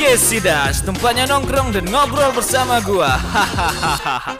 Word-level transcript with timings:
Podcast 0.00 0.32
Sidas, 0.32 0.80
tempatnya 0.80 1.28
nongkrong 1.28 1.76
dan 1.76 1.84
ngobrol 1.92 2.32
bersama 2.32 2.80
gua. 2.80 3.20
Hahaha. 3.20 4.32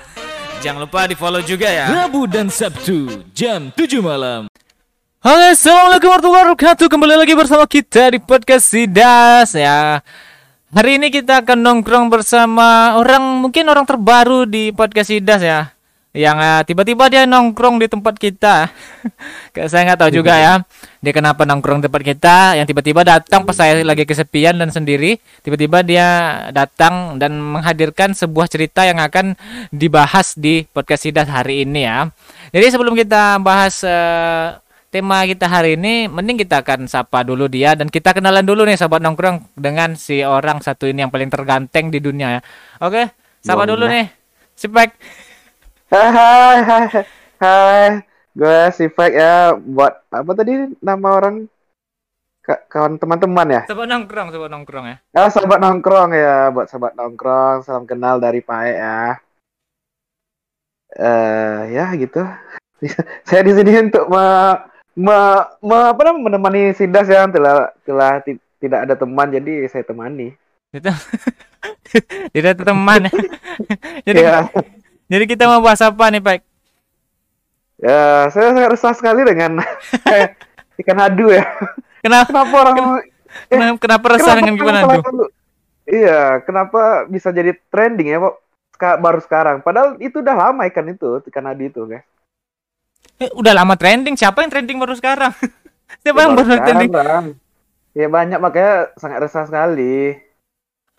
Jangan 0.64 0.88
lupa 0.88 1.04
di 1.04 1.12
follow 1.12 1.44
juga 1.44 1.68
ya. 1.68 1.84
Rabu 1.92 2.24
dan 2.24 2.48
Sabtu 2.48 3.28
jam 3.36 3.68
7 3.68 4.00
malam. 4.00 4.48
Halo, 5.20 5.52
assalamualaikum 5.52 6.08
warahmatullahi 6.08 6.44
wabarakatuh. 6.48 6.86
Kembali 6.88 7.12
lagi 7.12 7.36
bersama 7.36 7.68
kita 7.68 8.08
di 8.08 8.24
podcast 8.24 8.72
Sidas 8.72 9.52
ya. 9.52 10.00
Hari 10.72 10.96
ini 10.96 11.12
kita 11.12 11.44
akan 11.44 11.60
nongkrong 11.60 12.08
bersama 12.08 12.96
orang 12.96 13.20
mungkin 13.44 13.68
orang 13.68 13.84
terbaru 13.84 14.48
di 14.48 14.72
podcast 14.72 15.12
Sidas 15.12 15.44
ya. 15.44 15.76
Yang 16.10 16.38
eh, 16.42 16.62
tiba-tiba 16.66 17.06
dia 17.06 17.22
nongkrong 17.22 17.78
di 17.78 17.86
tempat 17.86 18.18
kita. 18.18 18.66
Kayak 19.54 19.68
saya 19.70 19.82
nggak 19.86 20.00
tahu 20.02 20.10
juga 20.10 20.34
ya. 20.34 20.54
Dia 20.98 21.12
kenapa 21.14 21.46
nongkrong 21.46 21.78
di 21.78 21.84
tempat 21.86 22.02
kita? 22.02 22.36
Yang 22.58 22.66
tiba-tiba 22.74 23.00
datang 23.06 23.46
pas 23.46 23.54
saya 23.54 23.78
lagi 23.86 24.02
kesepian 24.02 24.58
dan 24.58 24.74
sendiri. 24.74 25.22
Tiba-tiba 25.46 25.86
dia 25.86 26.08
datang 26.50 27.14
dan 27.22 27.38
menghadirkan 27.38 28.18
sebuah 28.18 28.50
cerita 28.50 28.82
yang 28.82 28.98
akan 28.98 29.38
dibahas 29.70 30.34
di 30.34 30.66
podcast 30.66 31.06
Sidas 31.06 31.30
hari 31.30 31.62
ini 31.62 31.86
ya. 31.86 32.10
Jadi 32.50 32.66
sebelum 32.74 32.98
kita 32.98 33.38
bahas 33.38 33.78
eh, 33.86 34.58
tema 34.90 35.22
kita 35.30 35.46
hari 35.46 35.78
ini, 35.78 36.10
mending 36.10 36.42
kita 36.42 36.66
akan 36.66 36.90
sapa 36.90 37.22
dulu 37.22 37.46
dia 37.46 37.78
dan 37.78 37.86
kita 37.86 38.10
kenalan 38.10 38.42
dulu 38.42 38.66
nih 38.66 38.74
sahabat 38.74 38.98
nongkrong 38.98 39.54
dengan 39.54 39.94
si 39.94 40.26
orang 40.26 40.58
satu 40.58 40.90
ini 40.90 41.06
yang 41.06 41.14
paling 41.14 41.30
terganteng 41.30 41.94
di 41.94 42.02
dunia 42.02 42.34
ya. 42.34 42.40
Oke, 42.82 43.14
sapa 43.38 43.62
dulu 43.62 43.86
Boleh. 43.86 43.94
nih. 43.94 44.06
Sipek. 44.58 44.90
Hai, 45.90 46.06
hai, 46.14 46.58
hai, 46.62 46.84
hai. 47.42 47.88
Gue 48.30 48.58
si 48.78 48.86
Fak 48.86 49.10
ya. 49.10 49.58
Buat 49.58 50.06
apa 50.06 50.30
tadi 50.38 50.70
nama 50.78 51.18
orang 51.18 51.50
Ka- 52.46 52.62
kawan 52.70 52.94
teman-teman 52.94 53.50
ya? 53.50 53.62
Sahabat 53.66 53.90
nongkrong, 53.90 54.30
sahabat 54.30 54.50
nongkrong 54.54 54.86
ya. 54.86 54.96
Ah, 55.10 55.26
sahabat 55.34 55.58
nongkrong 55.58 56.10
ya. 56.14 56.36
Buat 56.54 56.66
sahabat 56.70 56.94
nongkrong, 56.94 57.66
salam 57.66 57.90
kenal 57.90 58.22
dari 58.22 58.38
Pae 58.38 58.78
ya. 58.78 59.18
Eh, 60.94 61.58
ya 61.74 61.90
gitu. 61.98 62.22
Saya 63.28 63.42
di 63.42 63.52
sini 63.58 63.90
untuk 63.90 64.06
me, 64.06 64.22
me, 64.94 65.18
me- 65.58 65.90
apa 65.90 66.00
namanya 66.06 66.22
menemani 66.38 66.70
Sidas 66.70 67.10
yang 67.10 67.34
telah 67.34 67.74
telah 67.82 68.22
ti- 68.22 68.38
tidak 68.62 68.86
ada 68.86 68.94
teman 68.94 69.26
jadi 69.26 69.66
saya 69.66 69.82
temani. 69.82 70.38
Tidak 72.30 72.50
ada 72.54 72.62
teman. 72.62 73.10
ya. 73.10 73.12
jadi 74.06 74.20
Ya, 74.22 74.38
jadi 75.10 75.24
kita 75.26 75.44
mau 75.44 75.60
bahas 75.60 75.82
apa 75.82 76.04
nih, 76.08 76.22
Pak? 76.22 76.38
ya 77.80 78.28
saya 78.28 78.52
sangat 78.52 78.70
resah 78.70 78.92
sekali 78.92 79.24
dengan 79.24 79.64
ikan 80.80 80.98
adu 81.00 81.32
ya. 81.32 81.44
Kenapa 82.00 82.44
Kenapa 82.44 82.56
orang 82.56 82.76
kenapa, 83.48 83.76
kenapa 83.78 84.06
resah 84.10 84.34
dengan 84.36 84.54
gimana 84.54 84.80
kenapa 84.80 84.94
tuh? 85.00 85.02
dulu- 85.04 85.32
Iya, 85.84 86.38
kenapa 86.46 86.80
bisa 87.04 87.34
jadi 87.34 87.50
trending 87.66 88.14
ya, 88.14 88.22
Pak? 88.22 88.34
Baru 89.02 89.18
sekarang. 89.18 89.58
Padahal 89.60 89.98
itu 89.98 90.22
udah 90.22 90.36
lama 90.38 90.62
ikan 90.70 90.86
itu, 90.86 91.18
ikan 91.26 91.50
adi 91.50 91.66
itu, 91.66 91.82
guys. 91.82 92.06
Eh, 93.18 93.26
udah 93.34 93.52
lama 93.52 93.74
trending. 93.74 94.14
Siapa 94.14 94.40
yang 94.40 94.54
trending 94.54 94.78
baru 94.78 94.94
sekarang? 94.94 95.34
Siapa 96.02 96.14
Ya, 96.16 96.22
yang 96.22 96.32
baru 96.32 96.46
baru 96.46 96.62
trending? 96.62 96.90
sekarang. 96.90 97.24
Ya 97.90 98.06
banyak 98.06 98.38
makanya 98.38 98.74
sangat 98.96 99.18
resah 99.20 99.44
sekali. 99.44 100.14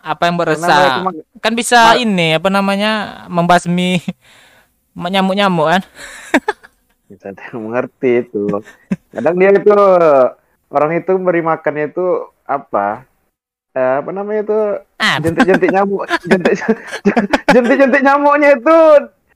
Apa 0.02 0.26
yang 0.26 0.34
mak- 0.34 1.22
Kan 1.38 1.52
bisa 1.54 1.94
Ma- 1.94 1.96
ini 1.96 2.34
apa 2.34 2.50
namanya 2.50 2.90
membasmi 3.26 4.02
nyamuk-nyamuk 4.92 5.66
kan? 5.70 5.82
Saya 7.12 7.36
tidak 7.36 7.54
mengerti 7.54 8.24
itu. 8.24 8.48
Kadang 9.12 9.36
dia 9.36 9.52
itu 9.52 9.70
orang 10.68 10.90
itu 10.96 11.12
beri 11.16 11.44
makannya 11.44 11.92
itu 11.92 12.06
apa? 12.42 13.04
Eh, 13.72 13.94
apa 14.00 14.10
namanya 14.10 14.40
itu 14.42 14.58
jentik-jentik 15.20 15.70
nyamuk, 15.70 16.04
jentik 16.24 16.54
jentik-jentik 17.52 18.02
nyamuknya 18.02 18.56
itu 18.56 18.76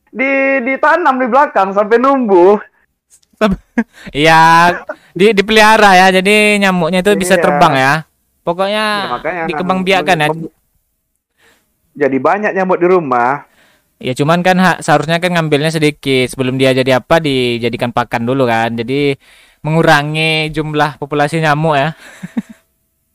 di 0.09 0.31
ditanam 0.63 1.17
di 1.17 1.27
belakang 1.29 1.73
sampai 1.73 1.97
numbuh. 1.97 2.59
Iya, 4.09 4.73
di 5.13 5.37
dipelihara 5.37 5.93
ya. 5.95 6.07
Jadi 6.11 6.57
nyamuknya 6.57 7.05
itu 7.05 7.13
bisa 7.15 7.37
Iya. 7.37 7.45
terbang 7.45 7.75
ya. 7.77 7.95
Pokoknya 8.41 8.85
Ya, 8.97 9.11
makanya 9.13 9.43
dikembangbiakan 9.53 10.17
ya. 10.17 10.29
Jadi 11.97 12.17
banyak 12.21 12.53
nyamuk 12.53 12.79
di 12.79 12.87
rumah. 12.93 13.49
Ya 13.97 14.13
cuman 14.13 14.45
kan 14.45 14.61
ha- 14.61 14.81
seharusnya 14.85 15.17
kan 15.17 15.33
ngambilnya 15.33 15.73
sedikit 15.73 16.29
sebelum 16.29 16.61
dia 16.61 16.77
jadi 16.77 17.01
apa 17.01 17.17
dijadikan 17.17 17.97
pakan 17.97 18.29
dulu 18.29 18.45
kan. 18.45 18.77
Jadi 18.77 19.17
mengurangi 19.65 20.53
jumlah 20.53 21.01
populasi 21.01 21.41
nyamuk 21.41 21.75
ya. 21.81 21.89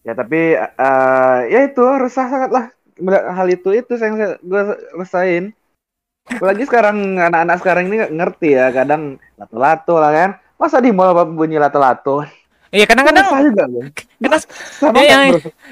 Ya 0.01 0.17
tapi 0.17 0.57
eh, 0.57 1.39
ya 1.53 1.59
itu 1.69 1.85
resah 2.01 2.25
sangat 2.25 2.49
lah 2.49 2.73
melihat 2.97 3.37
hal 3.37 3.47
itu 3.53 3.69
itu 3.69 3.93
yang 4.01 4.17
saya 4.17 4.29
gue 4.41 4.61
resahin. 4.97 5.53
Apalagi 6.25 6.65
sekarang 6.65 7.21
anak-anak 7.21 7.57
sekarang 7.61 7.83
ini 7.85 7.97
ngerti 8.09 8.57
ya 8.57 8.73
kadang 8.73 9.21
lato-lato 9.37 10.01
lah 10.01 10.09
kan. 10.09 10.29
Masa 10.57 10.81
di 10.81 10.89
mall 10.89 11.13
apa 11.13 11.29
bunyi 11.29 11.61
lato-lato? 11.61 12.25
Iya 12.73 12.85
kadang-kadang 12.89 13.25
gue. 13.29 13.37
kadang 13.37 13.83
Ya, 14.21 14.29
kan, 14.29 15.01
yang, 15.05 15.23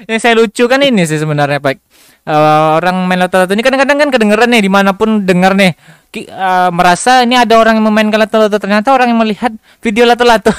yang 0.06 0.20
saya 0.20 0.34
lucu 0.36 0.64
kan 0.70 0.78
ini 0.84 1.02
sih 1.08 1.18
sebenarnya 1.18 1.58
Pak. 1.58 1.80
Eh, 2.20 2.68
orang 2.76 3.08
main 3.08 3.16
lato-lato 3.16 3.56
ini 3.56 3.64
kadang-kadang 3.64 3.96
kan 3.96 4.08
kedengeran 4.12 4.52
nih 4.52 4.68
di 4.68 4.70
mana 4.70 4.92
pun 4.92 5.24
dengar 5.24 5.56
nih. 5.56 5.72
Ki- 6.12 6.28
eh, 6.28 6.68
merasa 6.68 7.24
ini 7.24 7.32
ada 7.38 7.56
orang 7.56 7.80
yang 7.80 7.86
memainkan 7.88 8.20
lato-lato 8.20 8.60
ternyata 8.60 8.92
orang 8.92 9.08
yang 9.14 9.20
melihat 9.22 9.54
video 9.80 10.04
lato-lato 10.04 10.52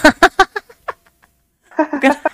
Bukan- 1.77 2.17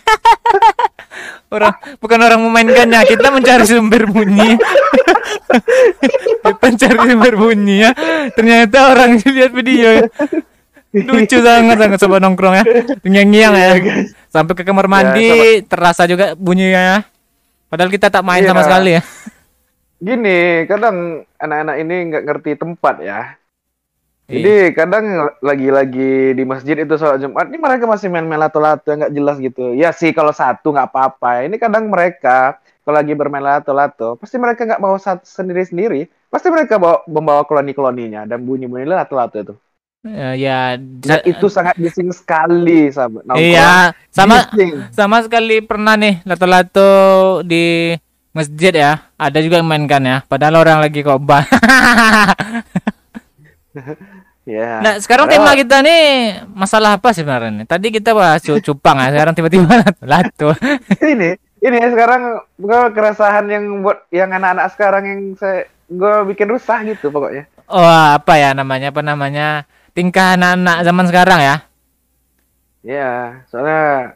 orang 1.56 1.76
bukan 2.00 2.20
orang 2.24 2.40
memainkannya 2.40 3.04
kita 3.04 3.28
mencari 3.32 3.66
sumber 3.68 4.08
bunyi. 4.08 4.56
Kita 5.48 6.52
mencari 6.60 6.98
sumber 7.04 7.34
bunyi 7.36 7.84
ya. 7.84 7.92
Ternyata 8.32 8.96
orang 8.96 9.20
yang 9.20 9.32
lihat 9.32 9.52
video 9.52 9.88
ya. 9.92 10.04
Lucu 10.96 11.38
sangat 11.40 11.76
sangat. 11.80 12.00
Sobat 12.00 12.20
nongkrong 12.24 12.56
ya. 12.56 12.64
Ngiang-ngiang 13.04 13.54
ya. 13.56 13.70
Sampai 14.32 14.56
ke 14.56 14.64
kamar 14.64 14.88
mandi 14.88 15.64
terasa 15.68 16.08
juga 16.08 16.36
bunyinya 16.36 16.82
ya 16.84 16.98
padahal 17.68 17.92
kita 17.92 18.08
tak 18.12 18.24
main 18.24 18.44
Iya. 18.44 18.50
sama 18.52 18.64
sekali 18.66 18.98
ya 18.98 19.04
Gini, 19.98 20.70
kadang 20.70 21.26
anak-anak 21.42 21.76
ini 21.82 21.96
nggak 22.14 22.24
ngerti 22.30 22.52
tempat 22.54 23.02
ya. 23.02 23.34
Iya. 24.30 24.34
Jadi 24.38 24.56
kadang 24.78 25.06
lagi-lagi 25.42 26.38
di 26.38 26.44
masjid 26.46 26.78
itu 26.78 26.94
sholat 27.02 27.18
Jumat, 27.18 27.50
ini 27.50 27.58
mereka 27.58 27.90
masih 27.90 28.12
main-main 28.14 28.38
lato-lato 28.38 28.86
yang 28.94 29.02
nggak 29.02 29.16
jelas 29.18 29.38
gitu. 29.42 29.74
Ya 29.74 29.90
sih 29.90 30.14
kalau 30.14 30.30
satu 30.30 30.70
nggak 30.70 30.94
apa-apa. 30.94 31.50
Ini 31.50 31.58
kadang 31.58 31.90
mereka 31.90 32.62
kalau 32.86 33.02
lagi 33.02 33.18
bermain 33.18 33.42
lato-lato, 33.42 34.22
pasti 34.22 34.38
mereka 34.38 34.70
nggak 34.70 34.78
bawa 34.78 35.02
satu 35.02 35.26
sendiri-sendiri. 35.26 36.06
Pasti 36.30 36.54
mereka 36.54 36.78
bawa 36.78 37.02
membawa 37.10 37.42
koloni-koloninya 37.48 38.30
dan 38.30 38.46
bunyi-bunyi 38.46 38.86
lato-lato 38.86 39.42
itu. 39.42 39.56
Ya, 40.08 40.30
ya 40.34 40.60
Dan 40.78 41.20
sa- 41.20 41.26
itu 41.26 41.48
sangat 41.48 41.76
bising 41.76 42.10
sekali, 42.10 42.88
sahabat. 42.88 43.22
Nongkrong. 43.24 43.44
iya 43.44 43.92
sama 44.08 44.48
Bising. 44.48 44.72
sama 44.90 45.18
sekali 45.22 45.60
pernah 45.60 45.94
nih 45.94 46.24
lato-lato 46.24 46.92
di 47.42 47.94
masjid 48.30 48.72
ya 48.72 48.92
ada 49.14 49.38
juga 49.40 49.58
yang 49.58 49.66
mainkan 49.66 50.00
ya 50.00 50.18
padahal 50.24 50.60
orang 50.60 50.80
lagi 50.80 51.02
khotbah 51.02 51.42
Ya. 54.48 54.80
nah 54.80 54.94
sekarang 54.96 55.28
tema 55.28 55.52
kita 55.54 55.84
nih 55.84 56.04
masalah 56.50 56.96
apa 56.96 57.12
sih 57.12 57.20
sebenarnya 57.20 57.52
nih? 57.54 57.68
tadi 57.68 57.92
kita 57.92 58.16
bahas 58.16 58.40
cu- 58.40 58.64
cupang 58.64 58.96
ya 58.98 59.12
sekarang 59.12 59.36
tiba-tiba 59.36 59.68
lato 60.08 60.56
ini 61.06 61.36
ini 61.60 61.78
sekarang 61.84 62.22
gue 62.56 62.82
keresahan 62.90 63.44
yang 63.46 63.84
buat 63.84 64.08
yang 64.08 64.32
anak-anak 64.32 64.72
sekarang 64.72 65.04
yang 65.04 65.22
saya 65.36 65.68
gue 65.86 66.14
bikin 66.26 66.48
rusah 66.48 66.80
gitu 66.82 67.12
pokoknya. 67.12 67.44
oh 67.68 67.84
apa 68.16 68.34
ya 68.36 68.56
namanya 68.56 68.88
apa 68.88 69.02
namanya 69.02 69.68
tingkah 69.98 70.38
anak-anak 70.38 70.78
zaman 70.86 71.06
sekarang 71.10 71.42
ya 71.42 71.56
Ya, 72.86 73.44
soalnya 73.52 74.16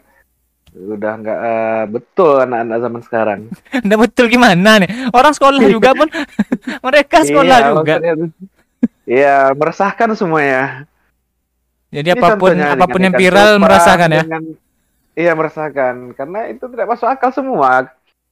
udah 0.72 1.12
nggak 1.19 1.40
eh, 1.44 1.84
betul 1.92 2.40
anak-anak 2.40 2.78
zaman 2.80 3.02
sekarang. 3.03 3.40
Nggak 3.84 4.00
betul 4.00 4.32
gimana 4.32 4.79
nih 4.79 4.88
orang 5.11 5.35
sekolah 5.35 5.59
juga 5.59 5.91
pun 5.91 6.08
mereka 6.88 7.28
sekolah 7.28 7.58
Iya, 7.58 7.67
juga 7.67 7.94
maksudnya 8.00 8.14
tuh. 8.16 8.29
Iya, 9.03 9.35
meresahkan 9.52 10.09
semuanya. 10.16 10.88
jadi 11.91 12.08
Ini 12.08 12.16
apa 12.16 12.40
pun 12.40 12.56
apa 12.56 12.85
pun 12.88 13.02
yang 13.03 13.11
viral 13.11 13.59
merasakan 13.59 14.09
ya 14.09 14.23
dengan- 14.23 14.56
Iya, 15.11 15.32
meresahkan. 15.35 15.96
Karena 16.16 16.40
itu 16.47 16.64
tidak 16.72 16.88
masuk 16.88 17.08
akal 17.11 17.35
semua. 17.35 17.91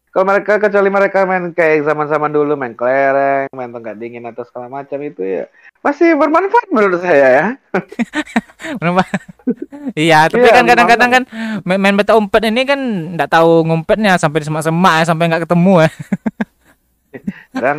Kalau 0.09 0.25
mereka 0.25 0.57
kecuali 0.57 0.89
mereka 0.89 1.23
main 1.23 1.50
kayak 1.50 1.85
zaman-zaman 1.85 2.29
dulu 2.29 2.53
main 2.53 2.73
kelereng, 2.73 3.45
main 3.51 3.69
tongkat 3.69 3.95
dingin 3.95 4.25
atau 4.25 4.41
segala 4.41 4.65
macam 4.67 4.97
itu 5.00 5.21
ya 5.21 5.45
masih 5.79 6.11
bermanfaat 6.13 6.67
menurut 6.69 7.00
saya 7.00 7.27
ya. 7.29 7.45
Iya, 9.95 10.27
tapi 10.27 10.44
Iya, 10.44 10.51
kan 10.51 10.65
kadang-kadang 10.65 11.09
kan 11.09 11.23
main, 11.63 11.79
main 11.79 11.95
beta 11.95 12.13
umpet 12.13 12.44
ini 12.45 12.61
kan 12.63 12.79
nggak 13.15 13.31
tahu 13.31 13.63
ngumpetnya 13.63 14.17
sampai 14.17 14.41
di 14.41 14.45
semak-semak 14.45 14.94
ya, 15.00 15.06
sampai 15.06 15.25
nggak 15.25 15.44
ketemu 15.45 15.73
ya. 15.81 15.89
Dan 17.63 17.77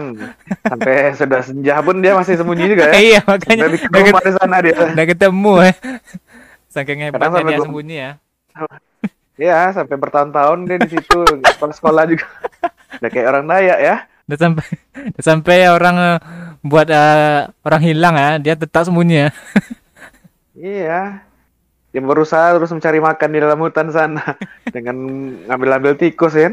sampai 0.65 0.95
sudah 1.15 1.41
senja 1.41 1.79
pun 1.79 1.99
dia 1.99 2.15
masih 2.15 2.35
sembunyi 2.35 2.67
juga 2.67 2.91
ya. 2.91 2.95
iya, 3.15 3.21
makanya 3.23 3.39
Sampai 3.61 3.71
bikin 3.71 3.89
nggak 3.89 4.03
rumah 4.03 4.11
ket- 4.17 4.27
di 4.27 4.33
sana 4.35 4.57
dia. 4.59 4.75
nggak 4.89 5.09
ketemu 5.09 5.53
ya. 5.61 5.73
Saking 6.67 6.99
hebatnya 7.05 7.43
dia 7.45 7.57
gua- 7.57 7.67
sembunyi 7.67 7.97
ya. 7.97 8.13
Iya, 9.41 9.73
sampai 9.73 9.97
bertahun-tahun 9.97 10.69
dia 10.69 10.77
di 10.77 10.89
situ 10.93 11.19
sekolah 11.25 11.73
sekolah 11.73 12.03
juga. 12.05 12.29
Udah 13.01 13.09
kayak 13.09 13.29
orang 13.33 13.45
Dayak 13.49 13.79
ya. 13.81 13.97
Udah 14.29 14.37
sampai 14.37 14.67
udah 15.17 15.25
sampai 15.25 15.57
orang 15.73 15.97
eh, 15.97 16.19
buat 16.61 16.89
eh, 16.93 17.49
orang 17.65 17.83
hilang 17.83 18.15
ya, 18.21 18.31
dia 18.37 18.55
tetap 18.55 18.85
sembunyi 18.85 19.17
ya. 19.17 19.31
Iya. 20.61 21.25
Dia 21.89 22.03
berusaha 22.05 22.53
terus 22.53 22.69
mencari 22.69 23.01
makan 23.01 23.31
di 23.33 23.41
dalam 23.41 23.57
hutan 23.65 23.89
sana 23.89 24.37
dengan 24.77 25.01
ngambil-ambil 25.49 25.97
tikus 25.97 26.37
ya. 26.37 26.53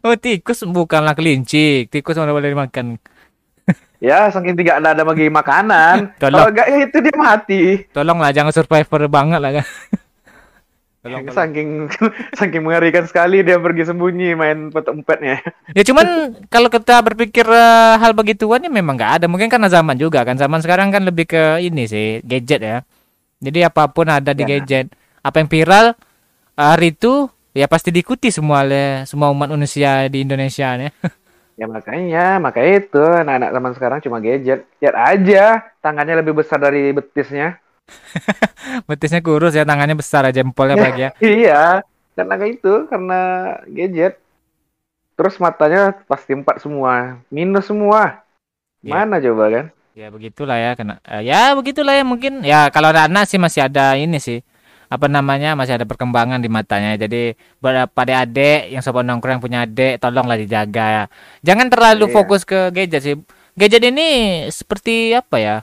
Oh, 0.00 0.16
tikus 0.16 0.64
bukanlah 0.64 1.12
kelinci. 1.12 1.84
Tikus 1.92 2.16
mana 2.16 2.32
boleh 2.32 2.56
dimakan. 2.56 2.96
Ya, 4.00 4.32
saking 4.32 4.56
tidak 4.56 4.80
ada 4.80 4.96
ada 4.96 5.04
bagi 5.04 5.28
makanan. 5.28 6.16
Kalau 6.16 6.48
enggak 6.48 6.64
ya 6.64 6.78
itu 6.88 6.96
dia 7.04 7.16
mati. 7.20 7.60
Tolonglah 7.92 8.32
jangan 8.32 8.56
survivor 8.56 9.04
banget 9.12 9.36
lah 9.36 9.52
kan. 9.60 9.66
Tolong, 11.06 11.22
tolong. 11.30 11.36
Saking 11.38 11.68
saking 12.38 12.62
mengerikan 12.66 13.04
sekali 13.06 13.40
dia 13.40 13.56
pergi 13.56 13.86
sembunyi 13.86 14.34
main 14.34 14.68
petumpetnya. 14.68 15.38
Ya 15.70 15.82
cuman 15.86 16.34
kalau 16.50 16.66
kita 16.66 16.98
berpikir 17.00 17.46
eh, 17.46 17.94
hal 17.96 18.12
begituan 18.12 18.60
ya 18.60 18.70
memang 18.70 18.98
nggak 18.98 19.12
ada. 19.22 19.26
Mungkin 19.30 19.46
karena 19.46 19.70
zaman 19.70 19.94
juga 19.94 20.26
kan. 20.26 20.34
Zaman 20.34 20.58
sekarang 20.60 20.90
kan 20.90 21.06
lebih 21.06 21.30
ke 21.30 21.62
ini 21.62 21.86
sih 21.86 22.20
gadget 22.26 22.60
ya. 22.60 22.78
Jadi 23.38 23.62
apa 23.62 23.86
pun 23.88 24.10
ada 24.10 24.34
di 24.34 24.42
Ya. 24.42 24.58
gadget. 24.58 24.90
Apa 25.22 25.38
yang 25.38 25.48
viral 25.48 25.94
hari 26.56 26.90
itu 26.90 27.28
ya 27.52 27.68
pasti 27.68 27.88
diikuti 27.88 28.28
semua 28.28 28.64
oleh 28.64 29.04
semua 29.04 29.32
umat 29.32 29.48
manusia 29.48 30.10
di 30.10 30.26
Indonesia 30.26 30.74
ya. 30.76 30.90
Ya 31.56 31.64
makanya, 31.64 32.36
makanya 32.36 32.84
itu 32.84 33.00
anak-anak 33.00 33.50
zaman 33.56 33.72
sekarang 33.72 33.98
cuma 34.04 34.20
gadget. 34.20 34.68
Lihat 34.76 34.92
aja, 34.92 35.64
tangannya 35.80 36.20
lebih 36.20 36.36
besar 36.36 36.60
dari 36.60 36.92
betisnya. 36.92 37.56
Betisnya 38.88 39.22
kurus 39.22 39.54
ya, 39.54 39.62
tangannya 39.62 39.94
besar 39.94 40.26
aja 40.26 40.42
jempolnya 40.42 40.74
apalagi 40.76 41.02
ya. 41.06 41.10
Iya, 41.18 41.62
karena 42.14 42.34
kayak 42.36 42.52
itu, 42.58 42.72
karena 42.90 43.20
gadget. 43.68 44.14
Terus 45.16 45.40
matanya 45.40 45.96
pasti 46.04 46.36
empat 46.36 46.60
semua, 46.60 47.22
minus 47.32 47.64
semua. 47.66 48.20
Ya. 48.84 48.92
Mana 49.00 49.16
coba 49.16 49.48
kan? 49.48 49.66
Ya 49.96 50.12
begitulah 50.12 50.60
ya 50.60 50.76
kena. 50.76 51.00
eh, 51.08 51.24
ya 51.24 51.56
begitulah 51.56 51.96
ya 51.96 52.04
mungkin. 52.04 52.44
Ya 52.44 52.68
kalau 52.68 52.92
ada 52.92 53.08
anak 53.08 53.24
sih 53.24 53.40
masih 53.40 53.64
ada 53.64 53.96
ini 53.96 54.20
sih. 54.20 54.44
Apa 54.92 55.08
namanya? 55.08 55.56
Masih 55.56 55.80
ada 55.80 55.88
perkembangan 55.88 56.36
di 56.38 56.52
matanya. 56.52 57.00
Jadi 57.00 57.32
pada 57.64 58.12
adik 58.22 58.76
yang 58.76 58.84
sobat 58.84 59.08
nongkrong 59.08 59.40
yang 59.40 59.42
punya 59.42 59.58
adik 59.64 59.96
tolonglah 59.98 60.36
dijaga 60.36 60.84
ya. 60.84 61.04
Jangan 61.42 61.72
terlalu 61.72 62.12
Iya. 62.12 62.14
fokus 62.14 62.44
ke 62.44 62.68
gadget 62.76 63.00
sih. 63.02 63.16
Gadget 63.56 63.88
ini 63.88 64.08
seperti 64.52 65.16
apa 65.16 65.40
ya? 65.40 65.56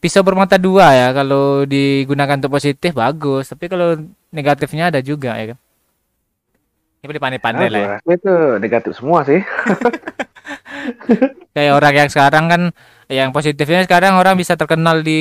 Pisau 0.00 0.24
bermata 0.24 0.56
dua 0.56 0.96
ya. 0.96 1.08
Kalau 1.12 1.68
digunakan 1.68 2.40
untuk 2.40 2.56
positif 2.56 2.96
bagus, 2.96 3.52
tapi 3.52 3.68
kalau 3.68 4.00
negatifnya 4.32 4.88
ada 4.88 5.04
juga 5.04 5.36
ya 5.36 5.54
kan. 5.54 5.58
Ini 7.00 7.06
boleh 7.08 7.22
pandai-pandai 7.22 7.68
lah 7.72 7.80
ya. 8.04 8.12
itu 8.12 8.32
negatif 8.60 8.92
semua 8.96 9.24
sih. 9.24 9.40
kayak 11.54 11.72
orang 11.74 11.94
yang 11.94 12.10
sekarang 12.10 12.44
kan 12.46 12.62
yang 13.10 13.34
positifnya 13.34 13.82
sekarang 13.82 14.14
orang 14.14 14.38
bisa 14.38 14.54
terkenal 14.54 15.02
di 15.02 15.20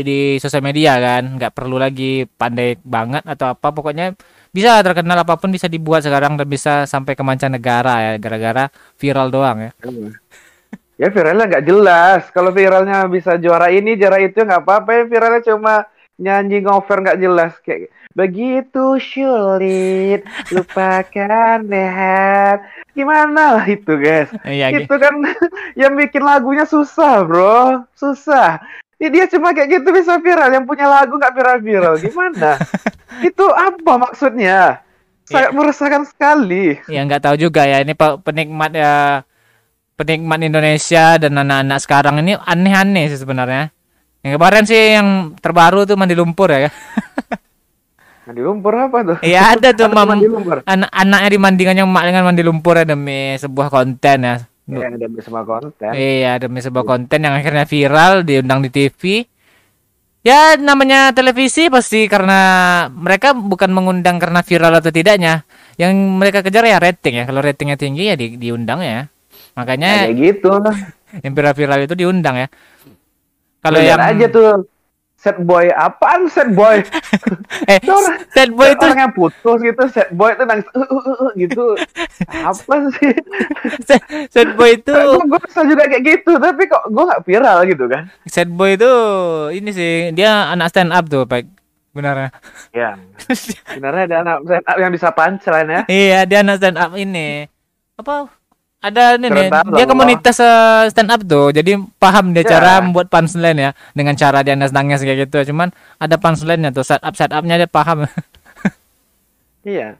di 0.00 0.40
sosial 0.40 0.64
media 0.64 0.96
kan 0.96 1.36
nggak 1.36 1.52
perlu 1.52 1.76
lagi 1.76 2.24
pandai 2.24 2.80
banget 2.80 3.20
atau 3.28 3.52
apa 3.52 3.68
pokoknya 3.68 4.16
bisa 4.52 4.80
terkenal 4.80 5.20
apa 5.20 5.36
pun 5.36 5.52
bisa 5.52 5.68
dibuat 5.68 6.04
sekarang 6.04 6.40
dan 6.40 6.48
bisa 6.48 6.88
sampai 6.88 7.12
ke 7.12 7.20
mancanegara 7.24 7.94
ya 8.00 8.12
gara-gara 8.16 8.64
viral 8.96 9.28
doang 9.28 9.68
ya 9.68 9.70
Ya 10.96 11.08
viralnya 11.08 11.48
nggak 11.48 11.66
jelas. 11.66 12.22
Kalau 12.30 12.52
viralnya 12.52 13.08
bisa 13.08 13.34
juara 13.36 13.72
ini, 13.72 13.96
juara 13.96 14.20
itu 14.20 14.38
nggak 14.38 14.62
apa-apa. 14.62 14.90
Ya 14.92 15.04
viralnya 15.08 15.42
cuma 15.42 15.74
nyanyi 16.20 16.62
ngover 16.62 17.02
nggak 17.02 17.18
jelas 17.18 17.52
kayak 17.64 17.88
begitu 18.12 19.00
sulit 19.00 20.20
lupakan 20.52 21.64
lehat. 21.64 22.62
Gimana 22.92 23.56
lah 23.58 23.64
itu 23.64 23.96
guys? 23.96 24.28
iya 24.44 24.68
itu 24.68 24.92
kan 24.92 25.16
yang 25.80 25.96
bikin 25.96 26.20
lagunya 26.20 26.68
susah 26.68 27.24
bro, 27.24 27.88
susah. 27.96 28.60
Ya, 29.02 29.10
dia 29.10 29.26
cuma 29.26 29.50
kayak 29.50 29.82
gitu 29.82 29.90
bisa 29.90 30.20
viral. 30.22 30.52
Yang 30.54 30.64
punya 30.68 30.86
lagu 30.86 31.18
nggak 31.18 31.34
viral-viral. 31.34 31.98
Gimana? 31.98 32.54
itu 33.26 33.44
apa 33.50 33.92
maksudnya? 33.98 34.78
Sangat 35.26 35.50
meresahkan 35.56 36.02
sekali. 36.06 36.78
ya 36.86 37.00
nggak 37.02 37.22
tahu 37.24 37.36
juga 37.40 37.64
ya 37.64 37.80
ini 37.80 37.96
pe- 37.96 38.20
penikmat 38.20 38.74
ya 38.76 39.24
penikmat 39.96 40.40
Indonesia 40.42 41.16
dan 41.20 41.32
anak-anak 41.36 41.78
sekarang 41.82 42.20
ini 42.24 42.38
aneh-aneh 42.38 43.10
sih 43.12 43.20
sebenarnya 43.20 43.70
yang 44.22 44.32
kemarin 44.38 44.64
sih 44.64 44.98
yang 44.98 45.08
terbaru 45.38 45.84
tuh 45.84 45.98
mandi 45.98 46.14
lumpur 46.14 46.50
ya 46.50 46.70
Mandi 48.22 48.38
lumpur 48.38 48.70
apa 48.78 48.98
tuh? 49.02 49.16
Iya 49.18 49.58
ada 49.58 49.74
tuh 49.74 49.90
mam 49.90 50.14
mandi 50.14 50.30
lumpur. 50.30 50.62
anak 50.62 50.90
anaknya 50.94 51.28
dibandingkan 51.34 51.82
mak 51.90 52.04
dengan 52.06 52.22
mandi 52.22 52.42
lumpur 52.46 52.78
ya 52.78 52.86
demi 52.86 53.34
sebuah 53.34 53.66
konten 53.66 54.18
ya 54.22 54.36
Ya, 54.70 54.94
ada 54.94 55.06
semua 55.18 55.42
konten. 55.42 55.90
Iya, 55.90 56.38
demi 56.38 56.62
sebuah 56.62 56.86
konten 56.86 57.18
yang 57.18 57.34
akhirnya 57.34 57.66
viral, 57.66 58.22
diundang 58.22 58.62
di 58.62 58.70
TV. 58.70 59.26
Ya, 60.22 60.54
namanya 60.54 61.10
televisi 61.10 61.66
pasti 61.66 62.06
karena 62.06 62.38
mereka 62.94 63.34
bukan 63.34 63.74
mengundang 63.74 64.22
karena 64.22 64.46
viral 64.46 64.78
atau 64.78 64.94
tidaknya. 64.94 65.42
Yang 65.74 65.92
mereka 66.14 66.46
kejar 66.46 66.62
ya 66.62 66.78
rating 66.78 67.18
ya. 67.18 67.24
Kalau 67.26 67.42
ratingnya 67.42 67.74
tinggi 67.74 68.06
ya 68.06 68.14
di, 68.14 68.38
diundang 68.38 68.86
ya. 68.86 69.10
Ya, 69.52 69.56
Makanya 69.60 69.90
kayak 70.08 70.16
gitu 70.16 70.50
yang 71.24 71.32
viral-viral 71.36 71.80
itu 71.84 71.94
diundang 71.94 72.36
ya. 72.40 72.48
Kalau 73.60 73.78
yang 73.78 74.00
aja 74.00 74.26
tuh 74.26 74.64
set 75.14 75.38
boy 75.38 75.70
apaan 75.70 76.26
set 76.26 76.50
boy? 76.50 76.82
eh 77.70 77.78
orang- 77.84 78.26
sad 78.32 78.50
boy 78.50 78.74
itu 78.74 78.82
orang 78.82 79.00
yang 79.06 79.12
putus 79.14 79.58
gitu 79.62 79.82
set 79.86 80.10
boy 80.10 80.34
itu 80.34 80.42
nangis 80.42 80.66
"Uh, 80.74 80.82
uh, 80.82 80.98
uh, 80.98 81.16
uh," 81.28 81.30
gitu. 81.38 81.78
Apa 82.50 82.74
sih? 82.98 83.12
sad 84.32 84.58
boy 84.58 84.74
itu 84.74 84.90
gue 85.22 85.40
kesel 85.46 85.70
juga 85.70 85.86
kayak 85.86 86.02
gitu, 86.02 86.32
tapi 86.40 86.66
kok 86.66 86.90
gue 86.90 87.04
nggak 87.06 87.22
viral 87.22 87.58
gitu 87.68 87.84
kan? 87.86 88.10
sad 88.26 88.50
boy 88.50 88.74
itu 88.74 88.90
ini 89.54 89.70
sih 89.70 89.92
dia 90.10 90.50
anak 90.50 90.74
stand 90.74 90.90
up 90.90 91.06
tuh, 91.06 91.22
Pak. 91.22 91.46
Benar. 91.92 92.32
Ya. 92.72 92.96
Sebenarnya 93.68 94.02
ada 94.08 94.16
anak 94.24 94.36
stand 94.48 94.64
up 94.64 94.76
yang 94.80 94.90
bisa 94.90 95.12
punchline 95.12 95.68
ya. 95.68 95.80
Iya, 95.86 96.18
dia 96.24 96.38
anak 96.40 96.56
stand 96.58 96.80
up 96.80 96.96
ini. 96.96 97.46
Apa? 97.94 98.32
Ada 98.82 99.14
ini 99.14 99.30
nih, 99.30 99.46
banget 99.46 99.78
dia 99.78 99.86
komunitas 99.86 100.36
eh, 100.42 100.90
stand 100.90 101.14
up 101.14 101.22
tuh. 101.22 101.54
Jadi 101.54 101.78
paham 102.02 102.34
dia 102.34 102.42
Ya. 102.42 102.58
cara 102.58 102.82
membuat 102.82 103.06
punchline 103.06 103.54
ya 103.54 103.70
dengan 103.94 104.18
cara 104.18 104.42
dia 104.42 104.58
nangis 104.58 105.06
kayak 105.06 105.30
gitu. 105.30 105.54
Cuman 105.54 105.70
ada 106.02 106.18
punchline-nya 106.18 106.74
tuh, 106.74 106.82
set 106.82 106.98
up 106.98 107.14
set 107.14 107.30
up-nya 107.30 107.62
dia 107.62 107.70
paham. 107.70 108.04
Iya. 109.62 109.94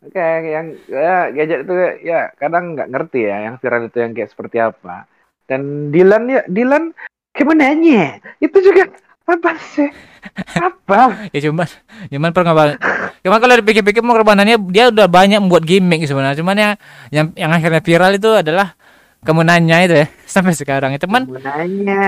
Oke, 0.00 0.20
yang 0.44 0.76
ya, 0.88 1.32
gadget 1.32 1.64
itu 1.64 1.72
ya 2.04 2.32
kadang 2.36 2.76
nggak 2.76 2.88
ngerti 2.88 3.20
ya 3.24 3.48
yang 3.48 3.56
viral 3.56 3.88
itu 3.88 3.96
yang 3.96 4.12
kayak 4.12 4.28
seperti 4.32 4.56
apa. 4.60 5.08
Dan 5.44 5.88
Dilan 5.88 6.28
ya, 6.28 6.40
Dilan 6.44 6.92
kemenanya 7.32 8.20
itu 8.40 8.58
juga 8.60 8.92
apa 9.28 9.50
sih? 9.74 9.90
Apa? 10.68 11.30
ya 11.32 11.40
cuman 11.48 11.64
cuman 12.12 12.30
pengorbanan 12.36 12.76
cuman 13.24 13.38
kalau 13.40 13.54
dipikir-pikir 13.56 14.04
pengorbanannya 14.04 14.60
dia 14.68 14.92
udah 14.92 15.08
banyak 15.08 15.40
membuat 15.40 15.64
gimmick 15.64 16.04
sebenarnya. 16.04 16.36
Cuman 16.40 16.56
yang 16.56 16.72
yang 17.08 17.26
yang 17.36 17.50
akhirnya 17.56 17.80
viral 17.80 18.12
itu 18.16 18.30
adalah 18.32 18.76
kamu 19.20 19.44
nanya 19.44 19.84
itu 19.84 19.94
ya 20.00 20.06
sampai 20.34 20.56
sekarang 20.56 20.96
itu 20.96 21.04
man 21.04 21.28
Kamu 21.28 21.40
nanya, 21.44 22.04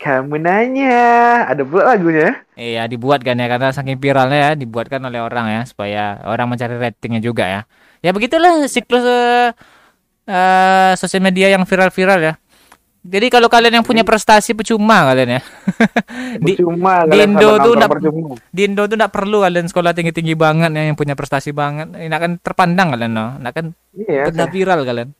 kamu 0.00 0.36
nanya. 0.40 0.96
Ada 1.48 1.62
pula 1.64 1.92
lagunya. 1.96 2.40
Iya 2.56 2.88
dibuat 2.88 3.20
kan 3.24 3.36
ya 3.36 3.46
karena 3.48 3.72
saking 3.72 4.00
viralnya 4.00 4.38
ya 4.38 4.50
dibuatkan 4.56 5.00
oleh 5.04 5.20
orang 5.20 5.46
ya 5.52 5.60
supaya 5.68 6.20
orang 6.24 6.52
mencari 6.52 6.76
ratingnya 6.80 7.20
juga 7.20 7.44
ya. 7.48 7.60
Ya 8.02 8.10
begitulah 8.16 8.66
siklus 8.66 9.04
eh, 9.04 9.48
eh, 10.26 10.92
sosial 10.98 11.22
media 11.24 11.52
yang 11.52 11.64
viral-viral 11.68 12.20
ya. 12.20 12.34
Jadi 13.02 13.26
kalau 13.28 13.46
kalian 13.46 13.76
yang 13.76 13.84
punya 13.84 14.02
prestasi 14.02 14.54
percuma 14.54 15.10
kalian 15.10 15.36
ya. 15.36 15.40
di 16.46 16.54
Cuma 16.54 17.02
di 17.02 17.18
Indo 17.18 17.58
tuh 17.58 17.74
nggak- 17.74 17.90
percuma. 17.90 18.38
di 18.46 18.60
Indo 18.62 18.82
tuh 18.86 18.94
nggak 18.94 19.10
perlu 19.10 19.42
kalian 19.42 19.66
sekolah 19.66 19.90
tinggi-tinggi 19.90 20.34
banget 20.34 20.70
ya 20.70 20.86
yang 20.86 20.94
punya 20.94 21.12
prestasi 21.12 21.50
banget. 21.50 21.90
Ini 21.92 22.08
akan 22.08 22.38
terpandang 22.38 22.94
kalian 22.94 23.10
no. 23.10 23.26
Nah 23.36 23.50
kan 23.50 23.74
Iya, 23.92 24.30
benda 24.30 24.46
viral 24.46 24.80
kalian. 24.82 25.10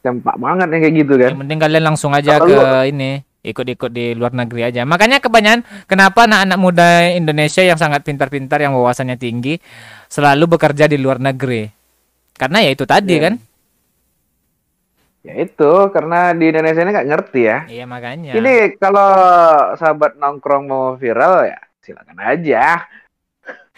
sempak 0.00 0.32
banget 0.34 0.66
yang 0.66 0.80
kayak 0.80 0.94
gitu 0.96 1.12
kan. 1.14 1.28
Yang 1.28 1.40
penting 1.40 1.58
kalian 1.60 1.84
langsung 1.84 2.12
aja 2.14 2.32
ke 2.38 2.56
ini 2.86 3.10
ikut-ikut 3.40 3.90
di 3.90 4.14
luar 4.14 4.32
negeri 4.32 4.62
aja. 4.64 4.80
Makanya 4.84 5.18
kebanyakan 5.18 5.60
kenapa 5.84 6.24
anak-anak 6.24 6.56
muda 6.56 6.88
Indonesia 7.10 7.60
yang 7.60 7.76
sangat 7.76 8.00
pintar-pintar 8.00 8.60
yang 8.60 8.72
wawasannya 8.72 9.16
tinggi 9.16 9.58
selalu 10.06 10.56
bekerja 10.56 10.86
di 10.86 10.96
luar 10.96 11.18
negeri. 11.18 11.66
Karena 12.32 12.62
ya 12.62 12.70
itu 12.70 12.86
tadi 12.86 13.12
Iya. 13.12 13.24
kan. 13.26 13.34
Ya 15.20 15.36
itu 15.36 15.72
karena 15.92 16.32
di 16.32 16.48
Indonesia 16.48 16.80
ini 16.80 16.92
nggak 16.96 17.08
ngerti 17.12 17.40
ya. 17.44 17.58
Iya 17.68 17.84
makanya. 17.84 18.32
Ini 18.32 18.80
kalau 18.80 19.12
sahabat 19.76 20.16
nongkrong 20.16 20.64
mau 20.64 20.96
viral 20.96 21.44
ya 21.44 21.60
silakan 21.84 22.16
aja. 22.20 22.88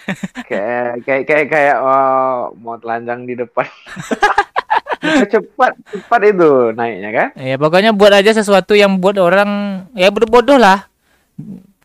kayak 0.50 1.02
kayak 1.06 1.22
kayak 1.26 1.46
kayak 1.50 1.76
oh, 1.82 2.54
mau 2.62 2.78
telanjang 2.78 3.26
di 3.26 3.34
depan. 3.34 3.66
cepat 5.32 5.74
cepat 5.90 6.20
itu 6.30 6.50
naiknya 6.78 7.10
kan? 7.10 7.28
Ya 7.34 7.58
pokoknya 7.58 7.90
buat 7.90 8.14
aja 8.14 8.30
sesuatu 8.30 8.78
yang 8.78 9.02
buat 9.02 9.18
orang 9.18 9.82
ya 9.98 10.14
berbodoh 10.14 10.62
lah. 10.62 10.86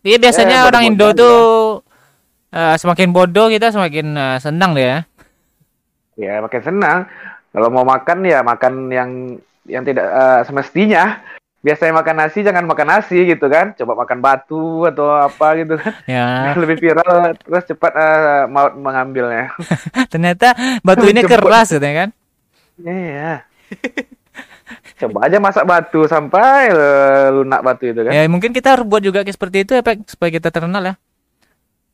Iya 0.06 0.22
biasanya 0.22 0.64
Eh, 0.64 0.68
orang 0.70 0.84
Indo 0.86 1.10
tuh 1.18 1.38
eh, 2.54 2.76
semakin 2.78 3.10
bodoh 3.10 3.50
kita 3.50 3.74
semakin 3.74 4.14
eh, 4.14 4.38
senang 4.38 4.78
deh 4.78 4.86
ya. 4.86 5.00
Ya 6.18 6.34
makin 6.46 6.62
senang. 6.62 7.10
Kalau 7.58 7.74
mau 7.74 7.82
makan 7.82 8.22
ya 8.22 8.46
makan 8.46 8.94
yang 8.94 9.10
yang 9.66 9.82
tidak 9.82 10.06
eh, 10.06 10.42
semestinya. 10.46 11.26
Biasanya 11.58 11.90
makan 11.90 12.16
nasi 12.22 12.46
jangan 12.46 12.70
makan 12.70 12.86
nasi 12.86 13.18
gitu 13.26 13.50
kan. 13.50 13.74
Coba 13.74 13.98
makan 13.98 14.22
batu 14.22 14.86
atau 14.86 15.10
apa 15.18 15.58
gitu 15.58 15.74
kan. 15.82 15.90
Ya, 16.06 16.54
Lebih 16.54 16.78
viral 16.78 17.34
terus 17.34 17.66
cepat 17.66 17.92
eh, 17.98 18.44
maut 18.46 18.78
mengambilnya. 18.78 19.58
ternyata 20.14 20.54
batu 20.86 21.10
ini 21.10 21.26
keras 21.26 21.74
gitu 21.74 21.82
kan. 21.82 22.14
Iya. 22.78 23.42
Coba 25.02 25.26
aja 25.26 25.42
masak 25.42 25.66
batu 25.66 26.06
sampai 26.06 26.70
eh, 26.70 27.28
lunak 27.34 27.66
batu 27.66 27.90
itu 27.90 28.06
kan. 28.06 28.14
Ya, 28.14 28.30
mungkin 28.30 28.54
kita 28.54 28.78
harus 28.78 28.86
buat 28.86 29.02
juga 29.02 29.26
kayak 29.26 29.34
seperti 29.34 29.66
itu 29.66 29.74
ya, 29.74 29.82
Pak, 29.82 30.14
supaya 30.14 30.30
kita 30.30 30.54
terkenal 30.54 30.86
ya. 30.86 30.94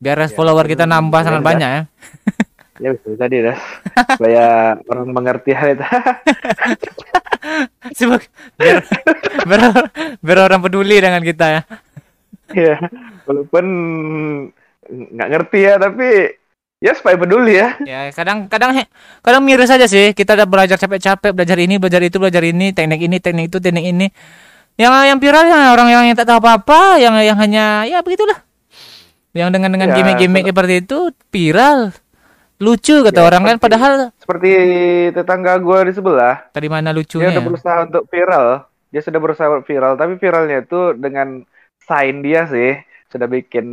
Biar 0.04 0.20
Ya, 0.20 0.28
follower 0.28 0.68
kita 0.68 0.84
nambah 0.84 1.24
ya 1.24 1.26
sangat 1.32 1.40
udah. 1.40 1.50
banyak 1.56 1.70
ya. 1.72 1.82
Ya 2.82 2.90
bisa 2.98 3.14
jadi 3.14 3.54
dah. 3.54 3.58
Supaya 4.18 4.46
orang 4.90 5.14
mengerti 5.14 5.54
hal 5.54 5.78
itu. 5.78 5.86
Sebab 8.02 8.22
biar, 8.58 8.82
biar, 9.46 9.62
biar 10.24 10.40
orang 10.42 10.62
peduli 10.64 10.98
dengan 10.98 11.22
kita 11.22 11.46
ya. 11.54 11.62
ya, 12.54 12.78
walaupun 13.30 13.66
nggak 14.90 15.30
ngerti 15.30 15.60
ya, 15.70 15.78
tapi 15.78 16.34
ya 16.82 16.92
supaya 16.98 17.14
peduli 17.14 17.62
ya. 17.62 17.78
Ya, 17.86 18.10
kadang 18.10 18.50
kadang 18.50 18.74
kadang 19.22 19.42
miris 19.46 19.70
aja 19.70 19.86
sih. 19.86 20.18
Kita 20.18 20.34
udah 20.34 20.50
belajar 20.50 20.82
capek-capek, 20.82 21.36
belajar 21.36 21.58
ini, 21.62 21.78
belajar 21.78 22.02
itu, 22.02 22.18
belajar 22.18 22.42
ini, 22.42 22.74
teknik 22.74 23.06
ini, 23.06 23.18
teknik 23.22 23.54
itu, 23.54 23.62
teknik 23.62 23.86
ini. 23.86 24.08
Yang 24.74 25.14
yang 25.14 25.20
viral 25.22 25.46
ya 25.46 25.70
orang 25.70 25.94
yang 25.94 26.18
tak 26.18 26.26
tahu 26.26 26.42
apa-apa, 26.42 26.98
yang 26.98 27.14
yang 27.22 27.38
hanya 27.38 27.86
ya 27.86 28.02
begitulah. 28.02 28.42
Yang 29.34 29.50
dengan 29.58 29.70
dengan 29.74 29.90
Ya, 29.94 29.96
gimmick-gimmick 29.98 30.46
seperti 30.50 30.74
itu 30.86 30.98
viral. 31.30 31.94
Lucu 32.64 33.04
kata 33.04 33.20
Ya, 33.20 33.26
orang 33.26 33.42
kan 33.44 33.56
seperti- 33.56 33.64
padahal 33.68 33.94
Seperti 34.16 34.52
tetangga 35.12 35.54
gue 35.58 35.80
di 35.84 35.94
sebelah, 35.94 36.36
tadi 36.50 36.68
mana 36.68 36.90
dia 36.90 36.96
lucunya. 36.96 37.28
udah 37.30 37.36
ya? 37.36 37.46
berusaha 37.46 37.78
untuk 37.84 38.04
viral. 38.08 38.48
Dia 38.88 39.02
sudah 39.02 39.20
berusaha 39.20 39.48
viral, 39.62 39.94
tapi 39.94 40.14
viralnya 40.16 40.58
itu 40.60 40.80
dengan 40.96 41.44
sign 41.82 42.22
dia 42.22 42.46
sih 42.46 42.78
sudah 43.10 43.28
bikin 43.28 43.66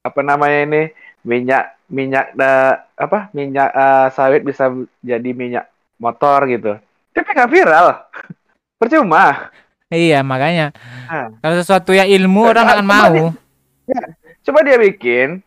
apa 0.00 0.20
namanya 0.20 0.60
ini 0.64 0.82
minyak 1.22 1.64
minyak 1.86 2.32
da, 2.32 2.50
apa 2.92 3.30
minyak 3.30 3.68
eh, 3.68 4.06
sawit 4.10 4.42
bisa 4.42 4.66
jadi 5.00 5.30
minyak 5.32 5.68
motor 5.96 6.42
gitu. 6.44 6.74
Tapi 7.12 7.28
nggak 7.28 7.50
viral, 7.50 7.86
percuma. 8.80 9.52
Iya, 9.88 10.20
makanya. 10.22 10.72
Ah. 11.06 11.32
Kalau 11.38 11.54
sesuatu 11.56 11.92
yang 11.92 12.04
ilmu 12.06 12.44
orang 12.46 12.64
Ah, 12.64 12.72
akan 12.74 12.86
mau. 12.86 13.14
dia- 13.86 14.10
Coba 14.42 14.60
dia 14.60 14.76
bikin 14.76 15.40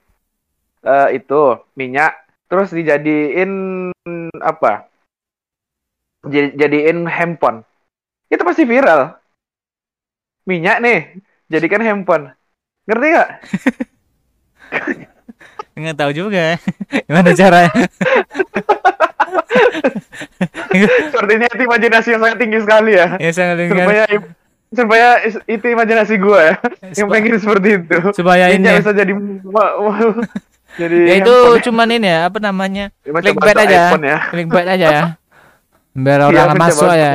eh, 0.81 1.07
itu 1.11 1.41
minyak, 1.73 2.13
terus 2.51 2.75
dijadiin 2.75 3.51
apa? 4.43 4.91
Jadi- 6.27 6.53
Jadiin 6.60 7.08
handphone. 7.08 7.63
Itu 8.27 8.43
pasti 8.43 8.67
viral. 8.67 9.15
Minyak 10.43 10.84
nih, 10.84 11.00
jadikan 11.48 11.79
handphone. 11.79 12.36
Ngerti 12.86 13.08
gak? 13.15 13.29
Nggak 15.79 15.96
tahu 15.96 16.12
juga. 16.12 16.60
Gimana 17.08 17.31
caranya? 17.31 17.72
Sepertinya 21.12 21.48
itu 21.48 21.63
imajinasi 21.63 22.08
yang 22.12 22.22
sangat 22.22 22.38
tinggi 22.39 22.60
sekali 22.60 22.91
ya. 23.00 23.15
ya 23.15 23.31
saya 23.31 23.55
dengar. 23.55 23.88
Supaya 23.88 24.03
supaya 24.72 25.10
itu 25.51 25.65
imajinasi 25.67 26.15
gua 26.15 26.39
ya, 26.48 26.55
yang 26.96 27.12
pengen 27.12 27.36
seperti 27.39 27.70
itu. 27.84 27.98
supaya 28.15 28.55
ini. 28.55 28.63
Minyak 28.63 28.79
bisa 28.84 28.91
jadi 28.96 29.13
jadi 30.79 30.97
Ya 31.07 31.13
itu 31.19 31.35
cuman 31.69 31.87
ini 31.91 32.07
ya, 32.07 32.31
apa 32.31 32.37
namanya? 32.39 32.91
Macam 33.07 33.33
clickbait 33.35 33.57
aja. 33.57 33.95
ya. 33.95 34.17
Clickbait 34.31 34.67
aja 34.67 34.85
ya. 34.87 35.03
Biar 35.91 36.23
orang 36.23 36.55
mencoba 36.55 36.71
masuk 36.71 36.91
ya. 36.95 37.11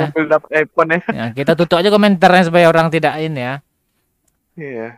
iPhone 0.53 0.91
ya. 0.93 1.01
ya. 1.09 1.27
Kita 1.33 1.57
tutup 1.57 1.81
aja 1.81 1.89
komentarnya 1.89 2.53
supaya 2.53 2.69
orang 2.69 2.93
tidak 2.93 3.17
ini 3.17 3.41
ya. 3.41 3.55
Iya. 4.57 4.89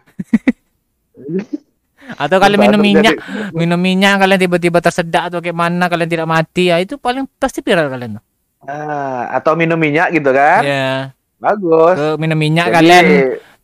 Atau 2.22 2.40
kalian 2.40 2.60
minum 2.62 2.80
minyak, 2.80 3.20
minum 3.52 3.76
minyak 3.76 4.16
kalian 4.24 4.40
tiba-tiba 4.40 4.80
tersedak 4.80 5.28
atau 5.28 5.44
kayak 5.44 5.52
mana 5.52 5.92
kalian 5.92 6.08
tidak 6.08 6.24
mati 6.24 6.72
ya 6.72 6.80
itu 6.80 6.96
paling 6.96 7.28
pasti 7.36 7.60
viral 7.60 7.92
kalian 7.92 8.16
tuh. 8.16 8.24
Ah, 8.64 9.28
atau 9.36 9.52
minum 9.52 9.76
minyak 9.76 10.08
gitu 10.16 10.32
kan? 10.32 10.64
Ya, 10.64 11.12
Bagus. 11.36 12.00
ke 12.00 12.06
minum 12.16 12.38
minyak 12.40 12.72
Jadi, 12.72 12.76
kalian 12.80 13.04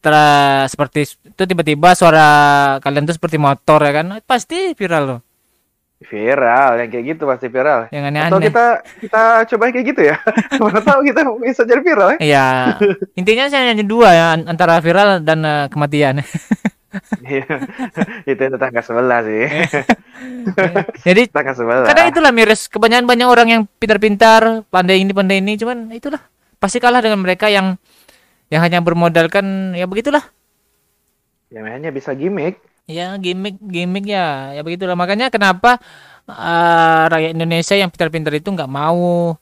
ter 0.05 0.15
seperti 0.69 1.09
itu 1.09 1.43
tiba-tiba 1.49 1.97
suara 1.97 2.29
kalian 2.85 3.09
tuh 3.09 3.17
seperti 3.17 3.41
motor 3.41 3.81
ya 3.81 3.93
kan 3.97 4.07
pasti 4.29 4.77
viral 4.77 5.05
loh 5.09 5.21
viral 6.05 6.77
yang 6.79 6.89
kayak 6.93 7.05
gitu 7.17 7.23
pasti 7.25 7.47
viral. 7.49 7.89
yang 7.89 8.05
Atau 8.05 8.13
aneh-aneh 8.13 8.49
kita 8.53 8.67
kita 9.01 9.23
coba 9.49 9.63
kayak 9.73 9.87
gitu 9.89 10.03
ya. 10.05 10.17
Mana 10.63 10.81
tahu 10.85 11.01
kita 11.09 11.21
bisa 11.41 11.63
jadi 11.65 11.81
viral 11.81 12.09
ya. 12.15 12.19
Iya, 12.21 12.47
intinya 13.21 13.45
saya 13.49 13.73
hanya 13.73 13.85
dua 13.85 14.09
ya 14.13 14.27
an- 14.37 14.47
antara 14.47 14.79
viral 14.85 15.25
dan 15.25 15.41
eh, 15.43 15.67
kematian. 15.73 16.21
Iya. 17.27 17.59
itu 18.23 18.39
tetangga 18.55 18.79
sebelah 18.79 19.27
sih. 19.27 19.51
Jadi 21.03 21.27
tetangga 21.27 21.51
sebelah. 21.51 21.91
kadang 21.91 22.07
itulah 22.07 22.31
miris 22.31 22.71
kebanyakan 22.71 23.03
banyak 23.03 23.27
orang 23.27 23.49
yang 23.51 23.63
pintar-pintar, 23.83 24.63
pandai 24.71 25.03
ini 25.03 25.11
pandai 25.11 25.43
ini, 25.43 25.59
cuman 25.59 25.91
itulah 25.91 26.23
pasti 26.63 26.79
kalah 26.79 27.03
dengan 27.03 27.19
mereka 27.19 27.51
yang 27.51 27.75
yang 28.49 28.61
hanya 28.65 28.81
bermodalkan 28.85 29.77
ya 29.77 29.85
begitulah. 29.89 30.25
Ya 31.49 31.63
hanya 31.65 31.95
bisa 31.95 32.13
gimmick. 32.13 32.61
Ya 32.85 33.17
gimmick 33.17 33.57
gimmick 33.63 34.05
ya 34.05 34.53
ya 34.53 34.61
begitulah 34.61 34.97
makanya 34.97 35.33
kenapa 35.33 35.81
eh, 36.29 37.05
rakyat 37.09 37.33
Indonesia 37.33 37.75
yang 37.79 37.89
pintar-pintar 37.89 38.33
itu 38.37 38.49
nggak 38.53 38.69
mau 38.69 39.37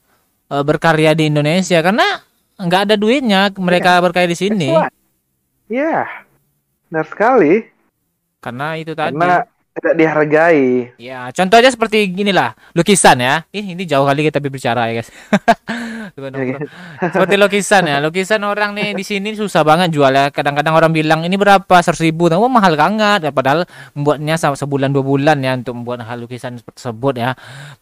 eh, 0.47 0.63
berkarya 0.63 1.11
di 1.11 1.27
Indonesia 1.27 1.83
karena 1.83 2.23
nggak 2.55 2.81
ada 2.87 2.95
duitnya 2.95 3.51
mereka 3.59 3.99
berkarya 3.99 4.29
di 4.31 4.37
sini 4.37 4.69
why. 4.71 4.87
Iya. 5.71 6.05
Benar 6.93 7.09
sekali. 7.09 7.53
karena 8.43 8.75
itu 8.75 8.91
tadi. 8.93 9.15
Karena 9.15 9.47
tidak 9.73 9.93
dihargai. 9.97 10.93
Ya, 11.01 11.33
contoh 11.33 11.57
aja 11.57 11.73
seperti 11.73 12.05
ginilah, 12.13 12.53
lukisan 12.77 13.17
ya. 13.17 13.41
Ih, 13.49 13.73
ini 13.73 13.89
jauh 13.89 14.05
kali 14.05 14.29
kita 14.29 14.37
berbicara 14.37 14.85
ya, 14.93 15.01
guys. 15.01 15.09
Seperti 17.13 17.35
lukisan 17.41 17.89
ya. 17.89 17.97
Lukisan 17.97 18.45
orang 18.45 18.77
nih 18.77 18.93
di 18.93 19.01
sini 19.01 19.33
susah 19.33 19.65
banget 19.65 19.89
jual 19.89 20.13
ya. 20.13 20.29
Kadang-kadang 20.29 20.77
orang 20.77 20.93
bilang 20.93 21.25
ini 21.25 21.33
berapa? 21.33 21.81
100 21.81 22.05
ribu. 22.05 22.29
Oh, 22.29 22.45
mahal 22.45 22.77
banget. 22.77 23.25
Ya, 23.25 23.31
padahal 23.33 23.65
membuatnya 23.97 24.37
se- 24.37 24.53
sebulan 24.61 24.93
dua 24.93 25.01
bulan 25.01 25.41
ya 25.41 25.57
untuk 25.57 25.73
membuat 25.73 26.05
hal 26.05 26.21
lukisan 26.21 26.61
tersebut 26.61 27.17
ya. 27.17 27.33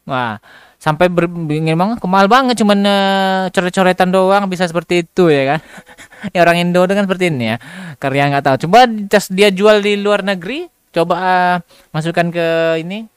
Wah, 0.07 0.39
sampai 0.79 1.11
ber, 1.11 1.27
memang 1.27 1.99
mahal 2.07 2.31
banget 2.31 2.55
cuman 2.63 2.79
eh, 2.87 3.41
coret-coretan 3.51 4.09
doang 4.15 4.47
bisa 4.47 4.63
seperti 4.63 5.03
itu 5.03 5.27
ya 5.27 5.57
kan. 5.57 5.59
ya 6.35 6.39
orang 6.39 6.63
Indo 6.63 6.87
dengan 6.87 7.03
seperti 7.03 7.27
ini 7.27 7.51
ya. 7.51 7.57
Karya 7.99 8.31
nggak 8.31 8.43
tahu. 8.47 8.55
Coba 8.67 8.87
dia 9.27 9.49
jual 9.51 9.83
di 9.83 9.99
luar 9.99 10.23
negeri, 10.23 10.71
coba 10.91 11.15
eh, 11.17 11.55
masukkan 11.89 12.27
ke 12.29 12.47
ini 12.79 13.07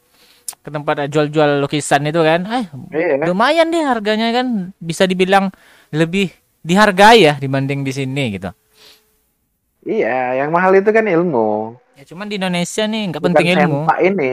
ke 0.63 0.69
tempat 0.71 1.05
eh, 1.05 1.09
jual-jual 1.11 1.61
lukisan 1.61 2.07
itu 2.07 2.21
kan. 2.21 2.41
Eh, 2.47 2.65
Iya. 2.91 3.29
lumayan 3.29 3.69
deh 3.69 3.83
harganya 3.83 4.31
kan 4.31 4.73
bisa 4.79 5.05
dibilang 5.05 5.51
lebih 5.91 6.31
dihargai 6.65 7.29
ya 7.29 7.35
dibanding 7.37 7.85
di 7.85 7.93
sini 7.93 8.25
gitu. 8.35 8.51
Iya, 9.85 10.41
yang 10.41 10.49
mahal 10.49 10.73
itu 10.73 10.89
kan 10.89 11.05
ilmu. 11.05 11.77
Ya 11.95 12.09
cuman 12.09 12.27
di 12.27 12.41
Indonesia 12.41 12.89
nih 12.89 13.03
nggak 13.13 13.21
Bukan 13.21 13.35
penting 13.37 13.49
ilmu. 13.53 13.81
sempak 13.85 13.99
ini. 14.01 14.31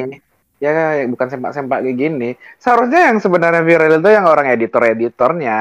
Ya, 0.61 0.71
bukan 1.09 1.25
sempak-sempak 1.27 1.81
kayak 1.81 1.97
gini. 1.97 2.29
Seharusnya 2.61 3.09
yang 3.09 3.17
sebenarnya 3.17 3.65
viral 3.65 3.97
itu 3.97 4.09
yang 4.13 4.29
orang 4.29 4.45
editor-editornya, 4.53 5.59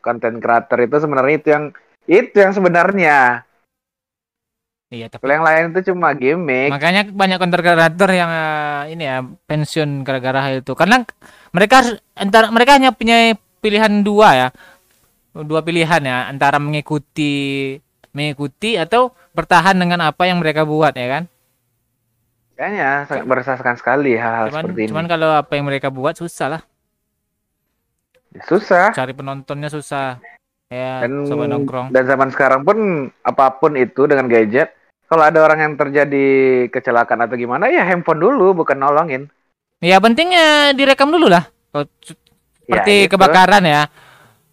konten 0.00 0.40
creator 0.40 0.78
itu 0.80 0.96
sebenarnya 0.98 1.34
itu 1.36 1.48
yang 1.52 1.64
itu 2.08 2.36
yang 2.40 2.52
sebenarnya. 2.56 3.44
Iya, 4.88 5.12
tapi 5.12 5.20
Kalau 5.20 5.34
yang 5.36 5.44
lain 5.44 5.64
itu 5.68 5.92
cuma 5.92 6.16
gimmick. 6.16 6.72
makanya 6.72 7.04
banyak 7.04 7.36
konten 7.36 7.60
kreator 7.60 8.08
yang 8.08 8.30
eh, 8.32 8.96
ini 8.96 9.04
ya 9.04 9.20
pensiun 9.20 10.00
gara-gara 10.00 10.40
hal 10.40 10.64
itu. 10.64 10.72
Karena 10.72 11.04
mereka 11.52 11.84
antara 12.14 12.48
mereka 12.48 12.80
hanya 12.80 12.90
punya 12.90 13.32
pilihan 13.60 14.00
dua 14.00 14.28
ya. 14.34 14.48
Dua 15.34 15.60
pilihan 15.60 16.00
ya, 16.00 16.26
antara 16.26 16.56
mengikuti 16.56 17.76
mengikuti 18.10 18.74
atau 18.74 19.12
bertahan 19.30 19.76
dengan 19.76 20.08
apa 20.08 20.24
yang 20.24 20.40
mereka 20.40 20.64
buat 20.64 20.96
ya 20.96 21.06
kan. 21.06 21.24
Kayaknya 22.56 22.88
sangat 23.06 23.24
meresahkan 23.28 23.74
sekali 23.76 24.16
hal-hal 24.16 24.48
Cuman 24.50 24.64
seperti 24.66 24.80
ini. 24.82 24.88
cuman 24.90 25.06
kalau 25.06 25.30
apa 25.30 25.52
yang 25.52 25.68
mereka 25.68 25.92
buat 25.92 26.16
susah 26.16 26.48
lah. 26.48 26.62
Susah. 28.44 28.92
Cari 28.92 29.12
penontonnya 29.12 29.68
susah. 29.68 30.16
Ya, 30.68 31.00
Dan, 31.00 31.24
sobat 31.24 31.48
nongkrong. 31.48 31.88
dan 31.88 32.04
zaman 32.04 32.28
sekarang 32.28 32.60
pun 32.60 32.76
apa 33.24 33.56
pun 33.56 33.72
itu 33.72 34.04
dengan 34.04 34.28
gadget, 34.28 34.68
kalau 35.08 35.24
ada 35.24 35.40
orang 35.40 35.58
yang 35.64 35.74
terjadi 35.80 36.26
kecelakaan 36.68 37.24
atau 37.24 37.34
gimana, 37.40 37.72
ya 37.72 37.82
handphone 37.88 38.20
dulu, 38.20 38.52
bukan 38.62 38.76
nolongin. 38.76 39.32
Ya 39.80 39.96
pentingnya 39.98 40.76
direkam 40.76 41.08
dulu 41.08 41.32
lah. 41.32 41.48
Kalau 41.72 41.88
cu- 42.04 42.20
Seperti 42.68 43.08
Ya, 43.08 43.08
kebakaran 43.08 43.64
ya. 43.64 43.82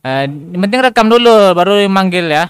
Eh, 0.05 0.25
penting 0.55 0.79
rekam 0.79 1.11
dulu 1.11 1.51
baru 1.51 1.83
manggil 1.91 2.31
ya. 2.31 2.47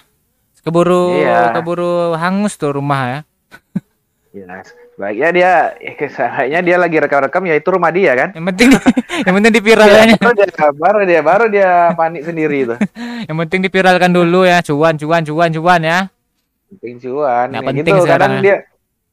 Keburu 0.61 1.21
Iya. 1.21 1.53
keburu 1.53 2.13
hangus 2.17 2.57
tuh 2.57 2.77
rumah 2.77 3.01
ya. 3.09 3.19
Ya, 4.35 4.59
Baiknya 4.95 5.29
dia, 5.31 5.51
ya, 5.79 5.91
kayaknya 5.99 6.59
dia 6.63 6.75
lagi 6.79 6.97
rekam-rekam 6.99 7.43
ya 7.47 7.55
itu 7.55 7.67
rumah 7.71 7.91
dia 7.91 8.11
kan. 8.15 8.29
Yang 8.35 8.45
penting 8.51 8.69
yang 9.27 9.33
penting 9.39 9.53
dipiralkan. 9.55 10.07
baru 10.19 10.33
dia, 10.35 10.51
baru 10.75 10.99
dia, 11.07 11.21
baru 11.23 11.45
dia 11.51 11.69
panik 11.95 12.23
sendiri 12.27 12.57
itu. 12.67 12.75
yang 13.27 13.37
penting 13.47 13.59
dipiralkan 13.63 14.11
dulu 14.11 14.43
ya, 14.43 14.59
cuan 14.63 14.95
cuan 14.99 15.23
cuan 15.23 15.49
cuan 15.55 15.81
ya. 15.83 15.99
Penting 16.69 16.95
cuan. 17.01 17.47
Ya 17.53 17.61
penting 17.61 17.95
gitu. 17.95 18.03
sekarang 18.05 18.31
Kadang 18.31 18.33
ya. 18.35 18.43
dia, 18.43 18.57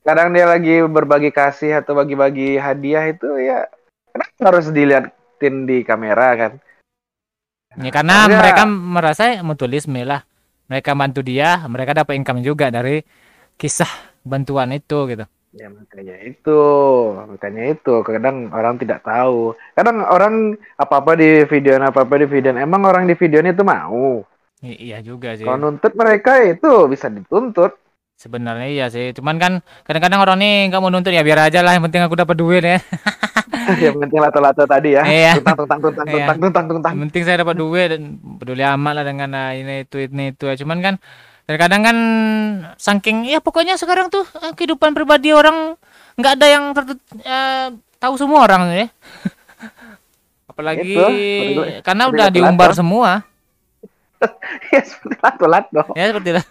kadang 0.02 0.28
dia 0.32 0.47
lagi 0.49 0.75
berbagi 0.88 1.30
kasih 1.30 1.85
atau 1.85 1.92
bagi-bagi 1.94 2.56
hadiah 2.56 3.04
itu 3.11 3.28
ya, 3.38 3.68
kenapa 4.11 4.40
harus 4.52 4.66
diliatin 4.73 5.54
di 5.68 5.85
kamera 5.85 6.28
kan? 6.37 6.52
Ya 7.80 7.88
karena 7.88 8.28
Karena- 8.28 8.40
mereka 8.40 8.62
merasa 8.68 9.23
mutualisme 9.40 10.04
lah. 10.04 10.25
Mereka 10.68 10.97
bantu 10.97 11.21
dia, 11.21 11.68
mereka 11.68 11.92
dapat 11.92 12.16
income 12.16 12.40
juga 12.40 12.73
dari 12.73 13.04
kisah 13.61 13.88
bantuan 14.25 14.73
itu 14.73 15.04
gitu. 15.09 15.28
Ya 15.52 15.68
makanya 15.68 16.16
itu, 16.25 16.61
makanya 17.28 17.76
itu. 17.76 17.92
Kadang 18.00 18.49
orang 18.56 18.80
tidak 18.80 19.04
tahu. 19.04 19.52
Kadang 19.76 20.00
orang 20.00 20.56
apa-apa 20.80 21.12
di 21.12 21.44
video 21.44 21.76
apa-apa 21.76 22.25
di 22.25 22.26
video. 22.28 22.56
Emang 22.56 22.88
orang 22.88 23.04
di 23.04 23.12
video 23.12 23.44
itu 23.44 23.61
mau. 23.61 24.25
I- 24.62 24.78
iya 24.90 24.99
juga 25.02 25.35
sih. 25.35 25.42
Kalau 25.42 25.59
nuntut 25.59 25.92
mereka 25.99 26.38
itu 26.47 26.87
bisa 26.87 27.11
dituntut. 27.11 27.75
Sebenarnya 28.14 28.69
iya 28.71 28.87
sih. 28.87 29.11
Cuman 29.11 29.35
kan 29.42 29.52
kadang-kadang 29.83 30.23
orang 30.23 30.38
nih 30.38 30.71
nggak 30.71 30.78
mau 30.78 30.90
nuntut 30.95 31.11
ya 31.11 31.26
biar 31.26 31.50
aja 31.50 31.59
lah. 31.66 31.75
Yang 31.75 31.90
penting 31.90 32.02
aku 32.07 32.14
dapat 32.14 32.37
duit 32.38 32.62
ya. 32.62 32.78
yang 33.90 33.99
penting 33.99 34.19
lato-lato 34.23 34.62
tadi 34.62 34.95
ya. 34.95 35.02
Iya. 35.02 35.33
Tuntang, 35.42 35.59
tuntang, 35.66 35.81
tuntang, 35.83 36.07
Iya. 36.07 36.14
tuntang, 36.14 36.38
tuntang, 36.38 36.64
tuntang. 36.71 36.92
Yang 36.95 37.02
penting 37.11 37.23
saya 37.26 37.37
dapat 37.42 37.57
duit 37.59 37.88
dan 37.90 38.02
peduli 38.38 38.62
amat 38.62 38.92
lah 39.02 39.04
dengan 39.04 39.31
ah, 39.35 39.50
ini 39.50 39.83
itu 39.83 39.97
ini 39.99 40.31
itu 40.31 40.45
ya. 40.47 40.54
Cuman 40.54 40.78
kan 40.78 40.95
kadang 41.52 41.83
kan 41.85 41.97
saking 42.81 43.28
ya 43.28 43.42
pokoknya 43.42 43.76
sekarang 43.76 44.09
tuh 44.09 44.25
eh, 44.40 44.54
kehidupan 44.57 44.95
pribadi 44.97 45.35
orang 45.37 45.76
nggak 46.16 46.33
ada 46.38 46.47
yang 46.47 46.64
tertut- 46.73 47.02
eh, 47.26 47.75
tahu 47.99 48.14
semua 48.14 48.47
orang 48.47 48.62
ya. 48.71 48.87
Apalagi 50.52 50.95
Itu, 50.95 51.62
karena 51.83 52.07
udah 52.07 52.26
diumbar 52.31 52.71
semua. 52.76 53.26
ya 54.75 54.81
seperti 54.83 55.17
lato-lato. 55.21 55.83
Ya 55.95 56.05
seperti 56.11 56.29
itu. 56.35 56.43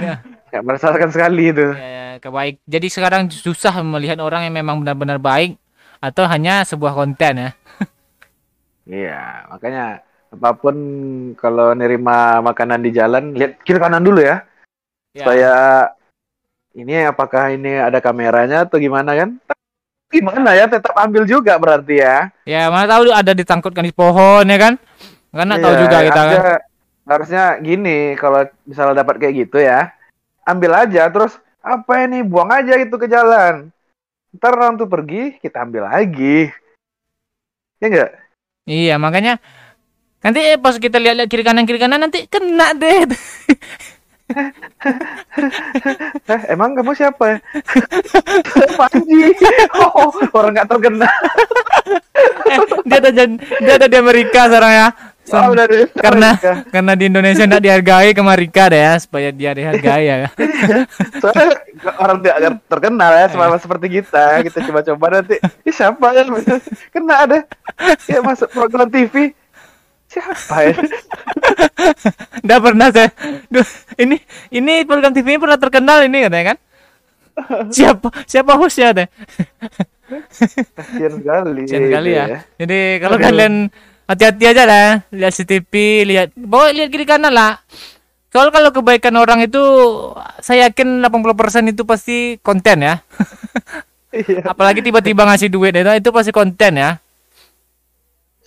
ya, 0.00 0.14
Ya, 0.54 0.60
meresahkan 0.64 1.10
sekali 1.12 1.52
itu. 1.52 1.66
ya, 1.76 1.88
ya, 1.88 2.06
kebaik. 2.22 2.62
Jadi 2.64 2.86
sekarang 2.88 3.28
susah 3.28 3.76
melihat 3.84 4.16
orang 4.24 4.48
yang 4.48 4.54
memang 4.56 4.80
benar-benar 4.80 5.20
baik 5.20 5.60
atau 6.00 6.24
hanya 6.24 6.64
sebuah 6.64 6.96
konten 6.96 7.34
ya. 7.36 7.50
Iya, 8.86 9.50
makanya 9.50 10.06
apa 10.30 10.54
pun 10.54 10.76
kalau 11.34 11.74
nerima 11.74 12.38
makanan 12.38 12.86
di 12.86 12.94
jalan, 12.94 13.34
lihat 13.34 13.58
kiri 13.66 13.82
kanan 13.82 14.06
dulu 14.06 14.22
ya. 14.22 14.46
Ya. 15.10 15.26
Supaya 15.26 15.54
ini 16.70 16.94
apakah 17.02 17.50
ini 17.50 17.82
ada 17.82 17.98
kameranya 17.98 18.62
atau 18.62 18.78
gimana 18.78 19.18
kan? 19.18 19.42
Gimana 20.20 20.50
ya, 20.56 20.64
tetap 20.70 20.94
ambil 20.96 21.22
juga 21.28 21.56
berarti 21.60 22.00
ya. 22.00 22.30
Ya, 22.48 22.68
mana 22.72 22.88
tahu 22.88 23.12
ada 23.12 23.32
ditangkutkan 23.36 23.84
di 23.84 23.92
pohon 23.92 24.44
ya 24.48 24.58
kan? 24.58 24.74
Karena 25.34 25.54
tahu 25.60 25.72
Iya, 25.76 25.80
juga 25.84 25.96
kita 26.00 26.12
kan. 26.14 26.16
harusnya, 26.16 26.54
harusnya 27.06 27.44
gini, 27.60 27.98
kalau 28.16 28.40
misalnya 28.64 29.04
dapat 29.04 29.14
kayak 29.20 29.34
gitu 29.46 29.58
ya, 29.60 29.92
ambil 30.46 30.72
aja 30.86 31.10
terus 31.12 31.36
apa 31.60 32.06
ini 32.06 32.22
buang 32.22 32.48
aja 32.54 32.78
itu 32.78 32.94
ke 32.94 33.10
jalan. 33.10 33.68
Ntar 34.36 34.52
orang 34.54 34.78
tuh 34.78 34.88
pergi, 34.88 35.36
kita 35.42 35.64
ambil 35.66 35.88
lagi. 35.88 36.48
Ya 37.82 37.86
enggak? 37.92 38.10
Iya, 38.66 38.94
makanya 38.96 39.38
nanti 40.24 40.40
eh, 40.42 40.58
pas 40.58 40.74
kita 40.80 40.98
lihat-lihat 40.98 41.28
kiri 41.30 41.44
kanan 41.46 41.64
kiri 41.68 41.78
kanan 41.78 42.00
nanti 42.02 42.26
kena 42.26 42.72
deh. 42.74 43.06
Eh, 46.26 46.40
emang 46.50 46.74
kamu 46.74 46.92
siapa 46.92 47.24
ya? 47.30 47.38
Panji. 48.74 49.30
Oh, 49.78 50.10
orang 50.34 50.58
nggak 50.58 50.68
terkena. 50.68 51.08
Eh, 52.46 52.58
dia 52.84 52.98
ada 52.98 53.10
dia 53.38 53.74
ada 53.78 53.86
di 53.86 53.96
Amerika 53.96 54.50
sekarang 54.50 54.72
ya. 54.74 54.88
So- 55.26 55.34
Oh, 55.42 55.50
udah 55.50 55.66
karena 55.98 56.38
karena 56.70 56.92
di 56.94 57.10
Indonesia 57.10 57.42
tidak 57.42 57.58
dihargai 57.58 58.14
ke 58.14 58.22
Amerika 58.22 58.70
deh 58.70 58.78
ya 58.78 58.94
supaya 58.94 59.34
dia 59.34 59.50
dihargai 59.54 60.04
ya. 60.06 60.30
Soalnya 61.18 61.46
orang 61.98 62.22
tidak 62.22 62.36
terkenal 62.70 63.10
ya, 63.10 63.26
sama 63.26 63.58
seperti 63.58 63.86
kita. 63.90 64.46
Kita 64.46 64.58
coba-coba 64.70 65.06
nanti. 65.18 65.34
Ih, 65.66 65.74
siapa 65.74 66.14
ya? 66.14 66.22
Kena 66.94 67.26
ada. 67.26 67.38
Ya 68.06 68.22
masuk 68.22 68.54
program 68.54 68.86
TV. 68.86 69.34
Siapa 70.16 70.56
ya? 70.64 70.72
Udah 72.40 72.58
pernah 72.64 72.88
saya. 72.88 73.12
Duh, 73.52 73.68
ini 74.00 74.16
ini 74.48 74.88
program 74.88 75.12
TV 75.12 75.36
ini 75.36 75.40
pernah 75.44 75.60
terkenal 75.60 76.08
ini 76.08 76.24
katanya 76.24 76.56
kan? 76.56 76.58
Siapa 77.68 78.08
siapa 78.24 78.56
hostnya 78.56 78.96
teh? 78.96 79.08
Kasian 80.72 81.12
sekali. 81.20 81.68
Kasian 81.68 81.82
sekali 81.92 82.10
itu 82.16 82.20
ya. 82.24 82.40
Jadi 82.56 82.80
kalau 83.04 83.16
kalian 83.20 83.68
hati-hati 84.08 84.44
aja 84.48 84.64
lah, 84.64 84.88
lihat 85.12 85.32
CCTV, 85.36 85.72
lihat 86.08 86.28
bawa 86.32 86.72
lihat 86.72 86.88
kiri 86.88 87.04
kanan 87.04 87.36
lah. 87.36 87.60
Soal 88.32 88.52
kalau 88.52 88.68
kebaikan 88.68 89.16
orang 89.16 89.44
itu 89.44 89.60
saya 90.44 90.68
yakin 90.68 91.00
80% 91.04 91.72
itu 91.72 91.88
pasti 91.88 92.36
konten 92.40 92.84
ya. 92.84 93.00
Iya. 94.12 94.48
Apalagi 94.48 94.80
tiba-tiba 94.80 95.28
ngasih 95.28 95.52
duit 95.52 95.76
itu 95.76 95.92
itu 95.92 96.10
pasti 96.12 96.32
konten 96.32 96.72
ya. 96.80 97.00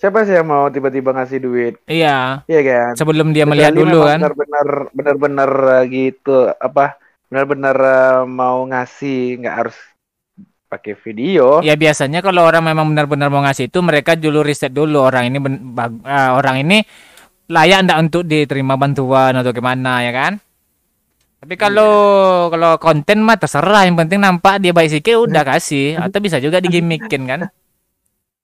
Siapa 0.00 0.24
sih 0.24 0.32
yang 0.32 0.48
mau 0.48 0.64
tiba-tiba 0.72 1.12
ngasih 1.12 1.44
duit? 1.44 1.74
Iya. 1.84 2.40
Iya 2.48 2.60
kan? 2.64 2.92
Sebelum 2.96 3.36
dia 3.36 3.44
melihat 3.44 3.76
Kecuali 3.76 3.84
dulu 3.84 3.98
kan. 4.08 4.18
Benar-benar 4.24 4.68
benar-benar 4.96 5.50
uh, 5.76 5.82
gitu 5.92 6.36
apa? 6.56 6.96
Benar-benar 7.28 7.76
uh, 7.76 8.20
mau 8.24 8.64
ngasih 8.64 9.44
nggak 9.44 9.56
harus 9.60 9.76
pakai 10.72 10.96
video. 10.96 11.60
Ya 11.60 11.76
biasanya 11.76 12.24
kalau 12.24 12.48
orang 12.48 12.64
memang 12.64 12.96
benar-benar 12.96 13.28
mau 13.28 13.44
ngasih 13.44 13.68
itu 13.68 13.84
mereka 13.84 14.16
dulu 14.16 14.40
riset 14.40 14.72
dulu 14.72 15.04
orang 15.04 15.28
ini 15.28 15.36
ben- 15.36 15.76
bag- 15.76 16.00
ah, 16.08 16.32
orang 16.32 16.64
ini 16.64 16.80
layak 17.52 17.84
enggak 17.84 18.00
untuk 18.00 18.22
diterima 18.24 18.80
bantuan 18.80 19.36
atau 19.36 19.52
gimana 19.52 20.00
ya 20.00 20.16
kan? 20.16 20.32
Tapi 21.44 21.60
kalau 21.60 21.92
kalau 22.48 22.80
konten 22.80 23.20
mah 23.20 23.36
terserah 23.36 23.84
yang 23.84 24.00
penting 24.00 24.16
nampak 24.16 24.64
dia 24.64 24.72
baik 24.72 24.96
sikit 24.96 25.28
udah 25.28 25.44
kasih 25.44 26.00
atau 26.00 26.24
bisa 26.24 26.40
juga 26.40 26.56
digimikin 26.56 27.28
kan 27.28 27.52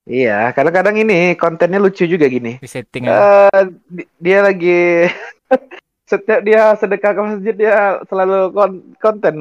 Iya, 0.06 0.54
kadang-kadang 0.54 0.94
ini 1.02 1.34
kontennya 1.34 1.82
lucu 1.82 2.06
juga 2.06 2.30
gini. 2.30 2.62
di 2.62 2.68
setting. 2.70 3.10
Eh, 3.10 3.62
di- 3.90 4.06
dia 4.22 4.38
lagi 4.38 5.10
setiap 6.10 6.40
dia 6.46 6.70
sedekah 6.78 7.12
ke 7.12 7.20
masjid 7.26 7.54
dia 7.58 7.98
selalu 8.06 8.38
kon- 8.54 8.84
konten 9.02 9.34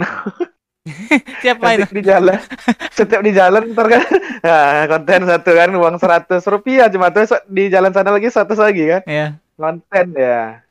Siapa 1.45 1.77
itu? 1.77 1.85
Di 1.93 2.01
jalan 2.01 2.41
setiap 2.97 3.21
di 3.21 3.31
jalan 3.33 3.73
ntar 3.73 3.85
kan 3.89 4.03
nah, 4.41 4.85
konten 4.89 5.21
satu 5.25 5.51
kan 5.53 5.69
uang 5.73 5.97
seratus 5.97 6.41
rupiah 6.45 6.89
cuma 6.89 7.13
tuh 7.13 7.25
di 7.45 7.69
jalan 7.69 7.93
sana 7.93 8.09
lagi 8.13 8.29
seratus 8.29 8.57
lagi 8.57 8.89
kan 8.89 9.01
Ya. 9.05 9.27
konten 9.57 10.07
ya 10.17 10.65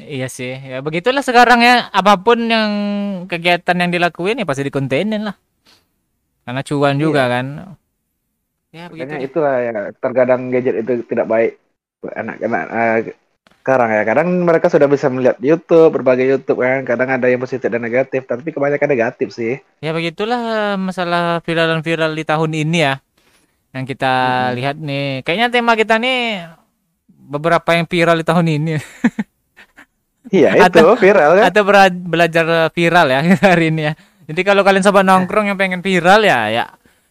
Iya 0.00 0.32
sih. 0.32 0.56
Ya 0.56 0.80
begitulah 0.80 1.20
sekarang 1.20 1.60
ya 1.60 1.92
apa 1.92 2.16
pun 2.16 2.40
yang 2.48 2.72
kegiatan 3.28 3.76
yang 3.76 3.92
dilakuin 3.92 4.40
ya 4.40 4.48
pasti 4.48 4.64
dikontenin 4.64 5.28
lah. 5.28 5.36
Karena 6.40 6.64
cuan 6.64 6.96
juga 6.96 7.28
kan. 7.28 7.76
Ya 8.70 8.86
begitu. 8.86 9.10
makanya 9.10 9.18
itulah 9.18 9.54
ya 9.58 9.72
terkadang 9.98 10.40
gadget 10.48 10.86
itu 10.86 11.02
tidak 11.04 11.26
baik 11.26 11.50
anak-anak 12.06 12.64
eh, 12.70 12.98
sekarang 13.60 13.90
ya 13.92 14.02
kadang 14.08 14.28
mereka 14.40 14.72
sudah 14.72 14.88
bisa 14.88 15.12
melihat 15.12 15.36
YouTube 15.42 15.92
berbagai 15.92 16.24
YouTube 16.24 16.62
kan 16.62 16.86
kadang 16.86 17.12
ada 17.12 17.28
yang 17.28 17.42
positif 17.42 17.68
dan 17.68 17.82
negatif 17.82 18.24
tapi 18.24 18.48
kebanyakan 18.48 18.88
negatif 18.88 19.34
sih 19.34 19.58
Ya 19.78 19.90
begitulah 19.90 20.74
masalah 20.78 21.42
viralan-viral 21.42 22.14
di 22.14 22.24
tahun 22.24 22.50
ini 22.56 22.78
ya. 22.80 22.94
Yang 23.70 23.84
kita 23.94 24.12
Mm-mm. 24.14 24.54
lihat 24.58 24.76
nih. 24.78 25.08
Kayaknya 25.22 25.46
tema 25.50 25.72
kita 25.74 25.94
nih 25.98 26.46
beberapa 27.06 27.70
yang 27.74 27.86
viral 27.86 28.16
di 28.18 28.26
tahun 28.26 28.46
ini. 28.48 28.72
iya 30.36 30.54
itu 30.56 30.62
Atau- 30.66 30.98
viral 30.98 31.30
kan 31.38 31.44
Atau 31.50 31.62
belajar 32.06 32.46
viral 32.70 33.06
ya 33.10 33.20
hari 33.50 33.70
ini 33.74 33.82
ya. 33.90 33.94
Jadi 34.30 34.40
kalau 34.46 34.62
kalian 34.62 34.82
sobat 34.82 35.02
nongkrong 35.02 35.50
yang 35.50 35.58
pengen 35.58 35.82
viral 35.82 36.22
ya 36.22 36.46
ya 36.48 36.64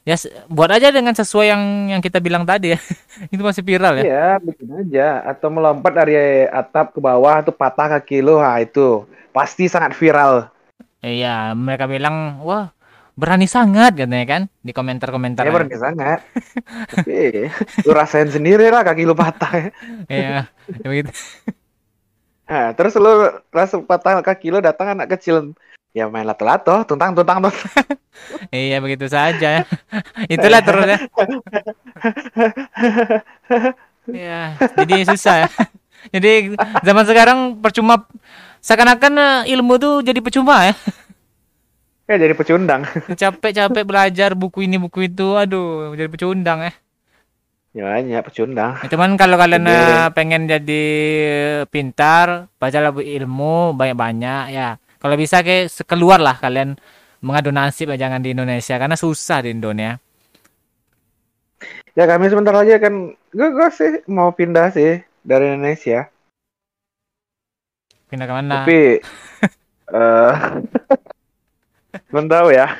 ya 0.07 0.15
buat 0.47 0.71
aja 0.71 0.89
dengan 0.89 1.11
sesuai 1.13 1.47
yang 1.51 1.63
yang 1.97 2.01
kita 2.01 2.17
bilang 2.23 2.43
tadi 2.47 2.75
ya. 2.75 2.79
Itu 3.33 3.41
masih 3.43 3.63
viral 3.63 4.01
ya. 4.01 4.03
Iya, 4.03 4.29
bikin 4.41 4.69
aja. 4.73 5.07
Atau 5.27 5.51
melompat 5.51 5.93
dari 5.93 6.47
atap 6.49 6.95
ke 6.95 6.99
bawah 7.03 7.43
atau 7.43 7.53
patah 7.53 7.99
kaki 7.99 8.23
lu, 8.23 8.39
nah 8.39 8.57
itu 8.59 9.05
pasti 9.35 9.67
sangat 9.69 9.93
viral. 9.95 10.49
Iya, 10.99 11.55
mereka 11.55 11.87
bilang, 11.87 12.43
"Wah, 12.43 12.75
berani 13.15 13.47
sangat," 13.47 13.95
katanya 13.95 14.27
kan 14.27 14.41
di 14.59 14.71
komentar-komentar. 14.75 15.47
Ya 15.47 15.51
berani 15.51 15.77
sangat. 15.79 16.19
Tapi 16.91 17.47
lu 17.87 17.91
rasain 17.95 18.27
sendiri 18.27 18.67
lah 18.67 18.83
kaki 18.83 19.07
lu 19.07 19.15
patah. 19.15 19.71
Iya, 20.11 20.51
ya 20.51 20.87
begitu. 20.87 21.11
Nah, 22.49 22.73
terus 22.73 22.97
lu 22.97 23.29
rasa 23.53 23.77
patah 23.85 24.25
kaki 24.25 24.49
lu 24.49 24.59
datang 24.59 24.97
anak 24.97 25.13
kecil. 25.15 25.53
Ya 25.89 26.05
main 26.05 26.21
lato-lato, 26.21 26.85
tuntang 26.85 27.17
tuntang 27.17 27.41
tuntang. 27.41 27.55
Iya, 28.51 28.83
begitu 28.83 29.07
saja. 29.07 29.63
Itulah 30.33 30.59
terus 30.59 30.85
ya. 30.85 30.99
Iya, 34.09 34.41
jadi 34.75 34.95
susah 35.07 35.35
ya. 35.45 35.49
Jadi 36.15 36.55
zaman 36.81 37.03
sekarang 37.03 37.39
percuma 37.59 38.07
seakan-akan 38.63 39.13
eh, 39.19 39.51
ilmu 39.55 39.75
tuh 39.75 39.99
jadi 39.99 40.23
percuma 40.23 40.63
ya. 40.71 40.73
Ya 42.07 42.15
jadi 42.15 42.33
pecundang. 42.33 42.87
Capek-capek 43.11 43.83
belajar 43.83 44.31
buku 44.31 44.63
ini 44.63 44.79
buku 44.79 45.11
itu, 45.11 45.35
aduh 45.35 45.91
jadi 45.93 46.07
pecundang 46.07 46.65
ya. 46.65 46.73
ya 47.75 47.83
banyak 47.85 48.23
pecundang. 48.25 48.79
Ya, 48.81 48.87
Cuman 48.89 49.19
kalau 49.19 49.35
kalian 49.35 49.67
Jadi- 49.67 49.75
eh, 49.75 50.09
pengen 50.15 50.47
jadi 50.47 50.83
pintar, 51.67 52.47
baca 52.57 52.79
lebih 52.79 53.05
ilmu 53.19 53.75
banyak-banyak 53.75 54.43
ya. 54.55 54.79
Kalau 54.99 55.15
bisa 55.15 55.39
kayak 55.39 55.71
sekeluar 55.71 56.19
lah 56.19 56.35
kalian 56.35 56.75
mengadu 57.23 57.51
nasib 57.55 57.91
jangan 57.95 58.19
di 58.19 58.35
Indonesia 58.35 58.75
karena 58.75 58.99
susah 58.99 59.47
di 59.47 59.55
Indonesia. 59.55 59.99
Ya 61.95 62.07
kami 62.07 62.31
sebentar 62.31 62.55
lagi 62.55 62.71
akan 62.75 63.15
gue 63.35 63.49
gue 63.51 63.69
sih 63.75 63.91
mau 64.07 64.31
pindah 64.31 64.71
sih 64.71 65.03
dari 65.23 65.51
Indonesia. 65.51 66.07
Pindah 68.07 68.25
ke 68.27 68.33
mana? 68.33 68.53
Tapi 68.63 68.79
eh 69.99 70.33
belum 72.11 72.25
tahu 72.29 72.47
ya. 72.53 72.67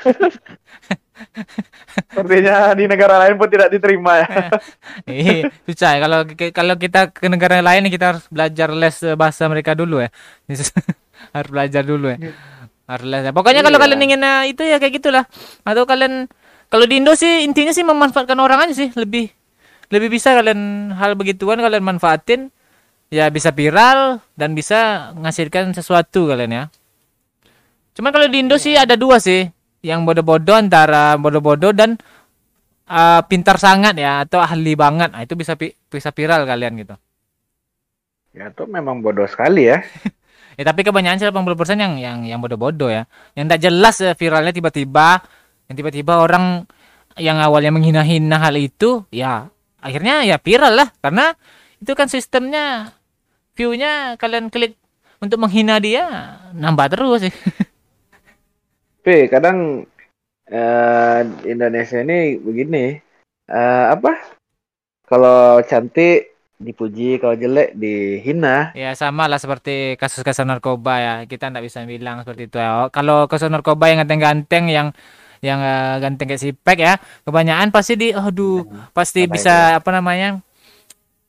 Sepertinya 2.16 2.72
di 2.80 2.88
negara 2.88 3.20
lain 3.28 3.36
pun 3.36 3.50
tidak 3.52 3.70
diterima 3.74 4.24
ya. 4.24 4.30
Iya, 5.10 5.52
susah 5.68 5.90
ya. 5.98 6.00
Kalau 6.00 6.20
kalau 6.54 6.76
kita 6.80 7.02
ke 7.12 7.28
negara 7.28 7.60
lain 7.60 7.92
kita 7.92 8.16
harus 8.16 8.24
belajar 8.32 8.72
les 8.72 8.98
bahasa 9.20 9.44
mereka 9.52 9.76
dulu 9.76 10.00
ya. 10.00 10.10
Harus 11.32 11.50
belajar 11.50 11.84
dulu 11.86 12.10
ya. 12.10 12.18
Harus 12.89 13.06
les. 13.06 13.24
ya. 13.26 13.32
Pokoknya 13.32 13.62
kalau 13.62 13.78
Iya. 13.78 13.84
kalian 13.86 14.02
ingin 14.02 14.22
eh, 14.22 14.44
itu 14.50 14.62
ya 14.65 14.78
kayak 14.82 14.94
gitulah. 14.98 15.24
Atau 15.62 15.86
kalian 15.86 16.26
kalau 16.70 16.86
di 16.86 16.98
Indo 17.02 17.13
sih 17.13 17.46
intinya 17.46 17.74
sih 17.74 17.86
memanfaatkan 17.86 18.38
orang 18.38 18.70
aja 18.70 18.74
sih 18.78 18.89
lebih 18.94 19.30
lebih 19.89 20.10
bisa 20.13 20.38
kalian 20.38 20.94
hal 20.94 21.18
begituan 21.18 21.58
kalian 21.58 21.82
manfaatin 21.82 22.54
ya 23.10 23.26
bisa 23.34 23.50
viral 23.50 24.22
dan 24.38 24.54
bisa 24.54 25.10
menghasilkan 25.18 25.74
sesuatu 25.74 26.30
kalian 26.30 26.52
ya. 26.54 26.63
Cuman 27.98 28.13
kalau 28.13 28.30
di 28.30 28.38
Indo 28.39 28.56
sih 28.62 28.78
ada 28.78 28.94
dua 28.96 29.18
sih, 29.18 29.50
yang 29.82 30.06
bodoh-bodoh 30.06 30.56
antara 30.56 31.18
bodoh-bodoh 31.18 31.74
dan 31.74 31.98
uh, 32.86 33.20
pintar 33.26 33.58
sangat 33.58 33.98
ya 33.98 34.24
atau 34.24 34.39
ahli 34.39 34.78
banget. 34.78 35.10
Nah, 35.12 35.26
itu 35.26 35.34
bisa 35.36 35.58
pi- 35.60 35.76
bisa 35.89 36.13
viral 36.13 36.46
kalian 36.46 36.80
gitu. 36.80 36.96
Ya 38.30 38.54
itu 38.54 38.63
memang 38.70 39.02
bodoh 39.02 39.26
sekali 39.26 39.68
ya. 39.68 39.82
Ya 40.60 40.67
tapi 40.67 40.84
kebanyakan 40.84 41.24
sih 41.24 41.28
80% 41.32 41.80
yang 41.80 41.95
yang 41.95 42.17
yang 42.28 42.43
bodoh-bodoh 42.43 42.91
ya. 42.91 43.08
Yang 43.32 43.45
tak 43.56 43.60
jelas 43.63 43.95
eh, 44.04 44.12
viralnya 44.12 44.52
tiba-tiba 44.52 45.24
yang 45.72 45.76
tiba-tiba 45.80 46.19
orang 46.19 46.67
yang 47.15 47.39
awalnya 47.39 47.72
menghina-hina 47.72 48.43
hal 48.43 48.60
itu 48.60 49.08
ya 49.08 49.48
akhirnya 49.80 50.28
ya 50.28 50.36
viral 50.36 50.76
lah 50.76 50.91
karena 51.00 51.32
itu 51.80 51.95
kan 51.95 52.12
sistemnya 52.12 52.91
view-nya 53.56 54.19
kalian 54.19 54.52
klik 54.52 54.76
untuk 55.24 55.39
menghina 55.39 55.80
dia 55.80 56.36
nambah 56.52 56.91
terus 56.91 57.24
sih. 57.24 57.34
Tapi 59.00 59.32
kadang 59.32 59.88
eh 60.52 61.19
Indonesia 61.48 62.04
ini 62.04 62.36
begini. 62.36 63.00
eh 63.50 63.86
apa? 63.95 64.12
Kalau 65.08 65.63
cantik 65.65 66.29
dipuji, 66.60 67.17
kalau 67.24 67.39
jelek 67.39 67.72
dihina. 67.74 68.76
Ya 68.76 68.91
sama 68.93 69.32
lah 69.32 69.39
seperti 69.39 69.95
kasus-kasus 69.95 70.43
narkoba 70.43 70.93
ya. 71.00 71.13
Kita 71.24 71.48
nggak 71.48 71.63
bisa 71.63 71.88
bilang 71.88 72.22
seperti 72.22 72.52
itu 72.52 72.60
ya. 72.60 72.91
Kalau 72.91 73.26
kasus 73.32 73.48
narkoba 73.48 73.88
yang 73.88 74.04
ganteng-ganteng 74.04 74.67
yang 74.67 74.88
yang 75.39 75.60
eh, 75.63 75.95
ganteng 76.04 76.28
kayak 76.28 76.41
si 76.43 76.52
Pek 76.52 76.80
ya, 76.84 77.00
kebanyakan 77.24 77.72
pasti 77.72 77.95
di 77.95 78.12
aduh, 78.12 78.67
pasti 78.91 79.24
Apa 79.24 79.32
bisa 79.32 79.56
apa 79.80 79.89
namanya? 79.95 80.43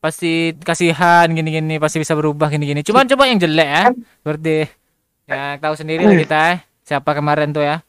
Pasti 0.03 0.59
kasihan 0.59 1.31
gini-gini, 1.31 1.79
pasti 1.79 2.03
bisa 2.03 2.19
berubah 2.19 2.51
gini-gini. 2.51 2.83
Cuman 2.83 3.07
coba 3.07 3.31
yang 3.31 3.39
jelek 3.39 3.69
ya. 3.71 3.85
Seperti 3.95 4.55
ya 5.31 5.55
tahu 5.63 5.75
sendiri 5.79 6.11
lah 6.11 6.19
kita 6.19 6.39
eh. 6.59 6.70
Siapa 6.91 7.15
kemarin 7.15 7.55
tuh 7.55 7.63
ya. 7.63 7.87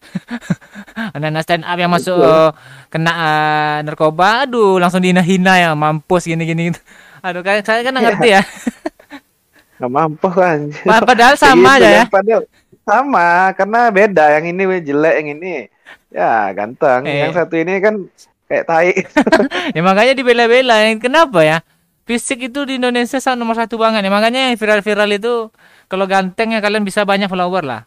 Anak-anak 1.18 1.42
stand 1.42 1.66
up 1.66 1.74
yang 1.76 1.90
masuk 1.90 2.22
eh, 2.22 2.50
kena 2.88 3.12
eh, 3.12 3.78
narkoba, 3.82 4.46
aduh 4.46 4.78
langsung 4.78 5.02
dihina-hina 5.02 5.58
ya, 5.58 5.70
mampus 5.74 6.30
gini-gini. 6.30 6.70
Aduh, 7.26 7.42
kan 7.42 7.62
saya 7.62 7.82
kan 7.82 7.94
ngerti 7.94 8.34
ya. 8.34 8.42
Nggak 9.78 9.92
mampu 9.92 10.26
kan. 10.30 10.70
Pa- 10.86 11.02
Padahal 11.02 11.34
sama 11.34 11.78
Gitu 11.78 11.86
aja 11.86 11.90
ya. 11.90 12.04
kan, 12.06 12.10
Padahal 12.14 12.42
sama 12.82 13.28
karena 13.54 13.80
beda 13.90 14.26
yang 14.38 14.46
ini 14.50 14.64
jelek 14.82 15.16
yang 15.22 15.30
ini 15.38 15.54
ya 16.10 16.50
ganteng 16.52 17.06
Eh. 17.06 17.24
yang 17.24 17.32
satu 17.32 17.54
ini 17.56 17.78
kan 17.78 17.94
kayak 18.50 18.66
tai 18.66 18.92
ya 19.72 19.82
makanya 19.86 20.18
dibela-bela 20.18 20.90
yang 20.90 20.98
kenapa 20.98 21.46
ya 21.46 21.58
fisik 22.04 22.50
itu 22.50 22.66
di 22.66 22.82
Indonesia 22.82 23.22
sangat 23.22 23.38
nomor 23.38 23.54
satu 23.56 23.78
banget 23.78 24.02
ya 24.02 24.12
makanya 24.12 24.50
yang 24.50 24.58
viral-viral 24.58 25.08
itu 25.14 25.54
kalau 25.88 26.10
ganteng 26.10 26.52
ya 26.52 26.60
kalian 26.60 26.82
bisa 26.82 27.06
banyak 27.06 27.30
follower 27.30 27.64
lah 27.64 27.82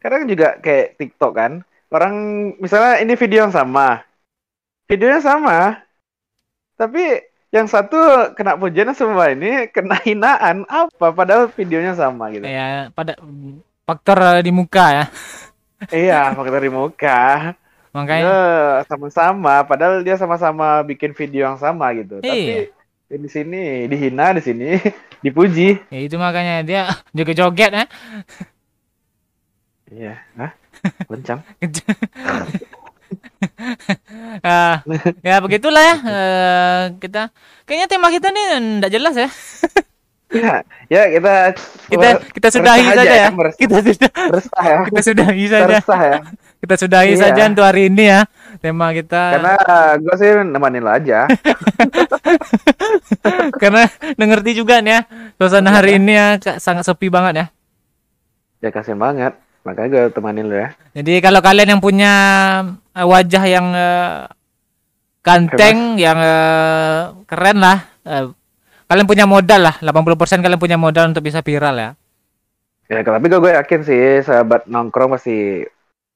kadang 0.00 0.24
juga 0.24 0.56
kayak 0.58 0.96
TikTok 0.96 1.32
kan 1.36 1.52
orang 1.90 2.14
misalnya 2.62 3.02
ini 3.02 3.14
video 3.18 3.46
yang 3.46 3.54
sama. 3.54 4.06
Videonya 4.90 5.20
sama. 5.22 5.58
Tapi 6.74 7.22
yang 7.50 7.66
satu 7.66 8.32
kena 8.34 8.54
pujian 8.58 8.90
semua 8.94 9.30
ini 9.30 9.70
kena 9.70 9.98
hinaan. 10.02 10.66
Apa? 10.66 11.10
Padahal 11.14 11.50
videonya 11.50 11.94
sama 11.94 12.30
gitu. 12.34 12.46
Ya 12.46 12.88
pada 12.94 13.18
faktor 13.86 14.18
eh, 14.38 14.42
di 14.46 14.54
muka 14.54 14.86
ya. 14.90 15.04
Iya 15.88 16.36
faktor 16.36 16.60
di 16.60 16.72
muka. 16.72 17.54
Makanya 17.90 18.22
Ya, 18.22 18.40
sama-sama 18.86 19.66
padahal 19.66 20.06
dia 20.06 20.14
sama-sama 20.14 20.84
bikin 20.86 21.10
video 21.10 21.50
yang 21.50 21.58
sama 21.58 21.90
gitu. 21.96 22.22
Iya. 22.22 22.70
tapi 23.10 23.18
di 23.18 23.26
sini 23.26 23.90
dihina 23.90 24.30
di 24.36 24.42
sini 24.44 24.78
dipuji. 25.24 25.80
Ya 25.90 25.98
itu 25.98 26.14
makanya 26.20 26.62
dia 26.62 26.82
joget-joget 27.10 27.72
ya 27.74 27.84
iya. 29.90 30.14
Hah? 30.36 30.50
kencang? 31.06 31.40
Ah, 34.46 34.86
ya 35.20 35.42
begitulah 35.42 35.82
ya 35.82 35.96
Eh, 35.98 36.82
kita. 37.02 37.34
Kayaknya 37.66 37.86
tema 37.90 38.06
kita 38.06 38.30
nih 38.30 38.44
enggak 38.58 38.92
jelas 38.94 39.14
ya. 39.18 39.28
Ya 40.30 40.62
ya 40.86 41.02
kita 41.10 41.34
kita 41.90 42.08
kita 42.30 42.48
sudahi 42.54 42.86
saja 42.86 43.02
ya, 43.02 43.26
ya 43.26 43.50
kita 43.58 43.82
sudah 43.82 44.10
resah 44.30 44.62
ya. 44.62 44.78
kita 44.86 45.00
sudahi 45.02 45.44
saja. 45.50 45.66
Resah 45.66 46.00
ya. 46.00 46.18
Kita 46.60 46.74
sudahi 46.78 47.12
Iya. 47.16 47.22
saja 47.26 47.42
untuk 47.50 47.66
hari 47.66 47.90
ini 47.90 48.04
ya 48.06 48.20
tema 48.62 48.94
kita. 48.94 49.22
Karena 49.34 49.54
gue 49.98 50.14
sih 50.14 50.30
nemenin 50.46 50.82
lo 50.86 50.90
aja. 50.94 51.26
Karena 53.62 53.90
udah 53.90 54.26
ngerti 54.30 54.50
juga 54.54 54.78
nih 54.78 54.92
ya 54.92 55.00
suasana 55.34 55.74
hari 55.74 55.98
ini 55.98 56.14
ya 56.14 56.26
sangat 56.62 56.86
sepi 56.86 57.10
banget 57.10 57.34
ya. 57.34 57.46
Ya 58.60 58.70
kasihan 58.70 59.02
banget 59.02 59.34
makanya 59.70 59.88
gue 59.88 60.02
temanin 60.10 60.46
lo 60.50 60.56
ya. 60.58 60.68
Jadi 60.98 61.22
kalau 61.22 61.38
kalian 61.38 61.78
yang 61.78 61.82
punya 61.82 62.12
eh, 62.92 63.06
wajah 63.06 63.44
yang 63.46 63.66
eh, 63.70 64.26
ganteng 65.22 65.94
yang 65.96 66.18
eh, 66.18 67.00
keren 67.30 67.58
lah 67.62 67.78
eh, 68.04 68.26
kalian 68.90 69.06
punya 69.06 69.24
modal 69.30 69.62
lah. 69.62 69.76
80% 69.78 70.42
kalian 70.42 70.58
punya 70.58 70.74
modal 70.74 71.14
untuk 71.14 71.22
bisa 71.22 71.40
viral 71.46 71.78
ya. 71.78 71.90
Ya 72.90 73.06
tapi 73.06 73.30
gue 73.30 73.38
gue 73.38 73.54
yakin 73.54 73.80
sih 73.86 74.02
sahabat 74.26 74.66
nongkrong 74.66 75.14
pasti 75.14 75.62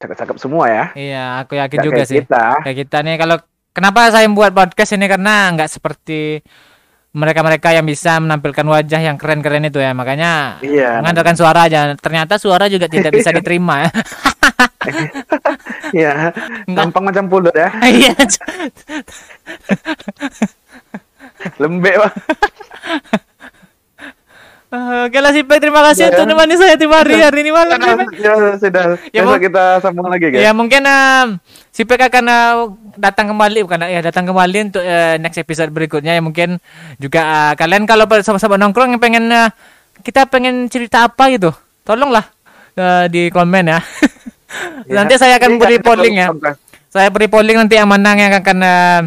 cakep-cakep 0.03 0.37
semua 0.43 0.67
ya. 0.67 0.85
Iya 0.99 1.25
aku 1.47 1.55
yakin 1.55 1.79
Nggak 1.79 1.87
juga 1.87 2.03
kayak 2.03 2.11
sih. 2.11 2.19
kita. 2.27 2.45
Kayak 2.67 2.79
kita 2.83 2.97
nih 3.07 3.17
kalau 3.23 3.37
kenapa 3.71 4.01
saya 4.11 4.27
buat 4.27 4.51
podcast 4.51 4.90
ini? 4.99 5.07
Karena 5.07 5.55
nggak 5.55 5.71
seperti 5.71 6.43
mereka-mereka 7.14 7.70
yang 7.70 7.87
bisa 7.87 8.18
menampilkan 8.18 8.66
wajah 8.66 8.98
yang 8.98 9.14
keren-keren 9.14 9.70
itu 9.70 9.79
ya. 9.79 9.94
Makanya 9.94 10.59
iya. 10.66 10.98
mengandalkan 10.98 11.38
suara 11.38 11.70
aja. 11.70 11.94
Ternyata 11.94 12.42
suara 12.42 12.66
juga 12.66 12.90
tidak 12.90 13.14
bisa 13.14 13.31
diterima 13.38 13.87
ya. 13.87 13.90
Iya. 15.94 16.35
Gampang 16.66 17.05
macam 17.07 17.31
pulut 17.31 17.55
ya. 17.55 17.70
Iya. 17.94 18.14
Lembek 21.61 21.94
banget 24.75 25.07
oke 25.07 25.19
lah 25.19 25.31
sih 25.31 25.43
Pak. 25.43 25.59
terima 25.59 25.81
kasih 25.83 26.03
Ya. 26.03 26.11
untuk 26.11 26.27
nemani 26.27 26.55
saya 26.55 26.75
tiap 26.75 26.93
hari 26.93 27.15
hari 27.17 27.39
ini 27.41 27.51
malam 27.51 27.79
ya, 27.79 27.95
ya 28.27 28.33
sudah. 28.59 28.85
Ya, 29.09 29.21
besok 29.23 29.41
kita 29.43 29.65
sambung 29.79 30.07
lagi 30.07 30.27
guys. 30.29 30.43
ya 30.43 30.51
mungkin 30.51 30.83
eh, 30.83 31.25
si 31.71 31.83
Pek 31.83 32.03
akan 32.05 32.25
eh, 32.27 32.55
datang 32.97 33.31
kembali 33.31 33.59
bukan 33.63 33.79
ya 33.87 34.01
datang 34.03 34.27
kembali 34.27 34.59
untuk 34.69 34.83
eh, 34.83 35.17
next 35.17 35.39
episode 35.39 35.71
berikutnya. 35.71 36.13
Ya 36.13 36.23
mungkin 36.23 36.59
juga 36.99 37.21
eh, 37.23 37.53
kalian 37.55 37.87
kalau 37.87 38.05
sama-sama 38.21 38.59
nongkrong 38.59 38.93
yang 38.93 39.03
pengen 39.03 39.31
eh, 39.31 39.49
kita 40.03 40.27
pengen 40.27 40.67
cerita 40.67 41.07
apa 41.07 41.31
gitu 41.31 41.55
tolonglah 41.83 42.27
eh, 42.75 43.07
di 43.09 43.23
komen 43.31 43.71
ya. 43.71 43.79
Nanti 44.97 45.15
saya 45.17 45.39
akan 45.39 45.57
Ini 45.57 45.61
beri 45.61 45.79
polling 45.79 46.15
ya. 46.17 46.29
saya 46.87 47.11
beri 47.11 47.27
polling 47.27 47.59
nanti 47.59 47.75
yang 47.75 47.91
menang 47.91 48.19
yang 48.19 48.33
akan 48.39 48.59
eh, 48.61 49.01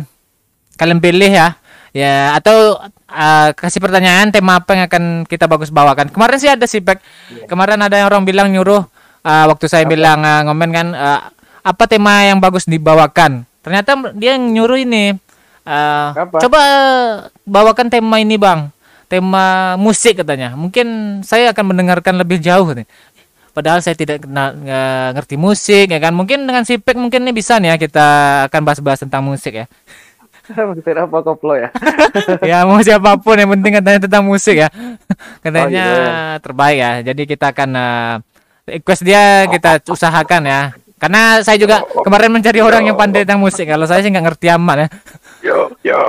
kalian 0.75 0.99
pilih 0.99 1.31
ya 1.31 1.55
ya 1.97 2.37
atau 2.37 2.77
eh, 3.09 3.49
kasih 3.57 3.81
pertanyaan 3.81 4.29
tema 4.29 4.61
apa 4.61 4.77
yang 4.77 4.85
akan 4.85 5.03
kita 5.25 5.49
bagus 5.49 5.73
bawakan 5.73 6.13
kemarin 6.13 6.37
sih 6.37 6.51
ada 6.53 6.69
sih 6.69 6.85
Pek 6.85 7.01
kemarin 7.49 7.81
ada 7.81 7.97
yang 7.97 8.13
orang 8.13 8.21
bilang 8.21 8.53
nyuruh 8.53 8.85
eh, 9.25 9.45
waktu 9.49 9.65
saya 9.65 9.89
bilang 9.89 10.21
eh, 10.21 10.41
ngomen 10.45 10.69
kan 10.69 10.87
eh, 10.93 11.21
apa 11.65 11.83
tema 11.89 12.29
yang 12.29 12.37
bagus 12.37 12.69
dibawakan 12.69 13.49
ternyata 13.65 14.13
dia 14.13 14.37
yang 14.37 14.53
nyuruh 14.53 14.77
ini 14.77 15.17
eh, 15.65 16.09
Apa? 16.13 16.37
coba 16.37 16.61
bawakan 17.49 17.89
tema 17.89 18.21
ini 18.21 18.37
bang 18.37 18.69
tema 19.07 19.75
musik 19.79 20.21
katanya. 20.21 20.53
Mungkin 20.53 21.19
saya 21.23 21.55
akan 21.55 21.73
mendengarkan 21.73 22.19
lebih 22.19 22.43
jauh 22.43 22.75
nih. 22.75 22.87
Padahal 23.55 23.81
saya 23.81 23.97
tidak 23.97 24.21
kena, 24.21 24.53
nggak 24.53 25.07
ngerti 25.17 25.35
musik 25.39 25.89
ya 25.89 25.97
kan. 25.97 26.13
Mungkin 26.13 26.45
dengan 26.45 26.61
Sipek 26.61 26.93
mungkin 26.93 27.25
ini 27.25 27.33
bisa 27.33 27.57
nih 27.57 27.73
ya 27.73 27.75
kita 27.81 28.07
akan 28.51 28.61
bahas-bahas 28.61 29.01
tentang 29.01 29.25
musik 29.25 29.57
ya. 29.57 29.65
Maksudnya 30.69 31.03
apa 31.03 31.17
koplo 31.23 31.53
ya? 31.59 31.69
ya 32.49 32.63
mau 32.63 32.79
siapa 32.79 33.19
pun 33.19 33.35
yang 33.35 33.51
penting 33.59 33.81
katanya 33.81 33.99
tentang 34.03 34.23
musik 34.23 34.55
ya. 34.55 34.69
katanya 35.43 35.65
Oh, 35.67 35.71
iya. 35.71 36.39
terbaik 36.39 36.77
ya. 36.77 36.91
Jadi 37.11 37.21
kita 37.27 37.51
akan 37.51 37.69
eh, 37.75 38.13
request 38.79 39.01
dia 39.03 39.47
kita 39.51 39.83
usahakan 39.87 40.43
ya. 40.47 40.61
Karena 40.97 41.45
saya 41.45 41.61
juga 41.61 41.85
kemarin 42.01 42.33
mencari 42.33 42.57
orang 42.57 42.81
yang 42.89 42.97
pandai 42.97 43.21
tentang 43.21 43.37
musik. 43.37 43.69
Kalau 43.69 43.85
saya 43.85 44.01
sih 44.01 44.09
nggak 44.09 44.33
ngerti 44.33 44.49
amat 44.57 44.77
ya. 44.77 44.87
Yo 45.45 45.59
yo. 45.85 46.01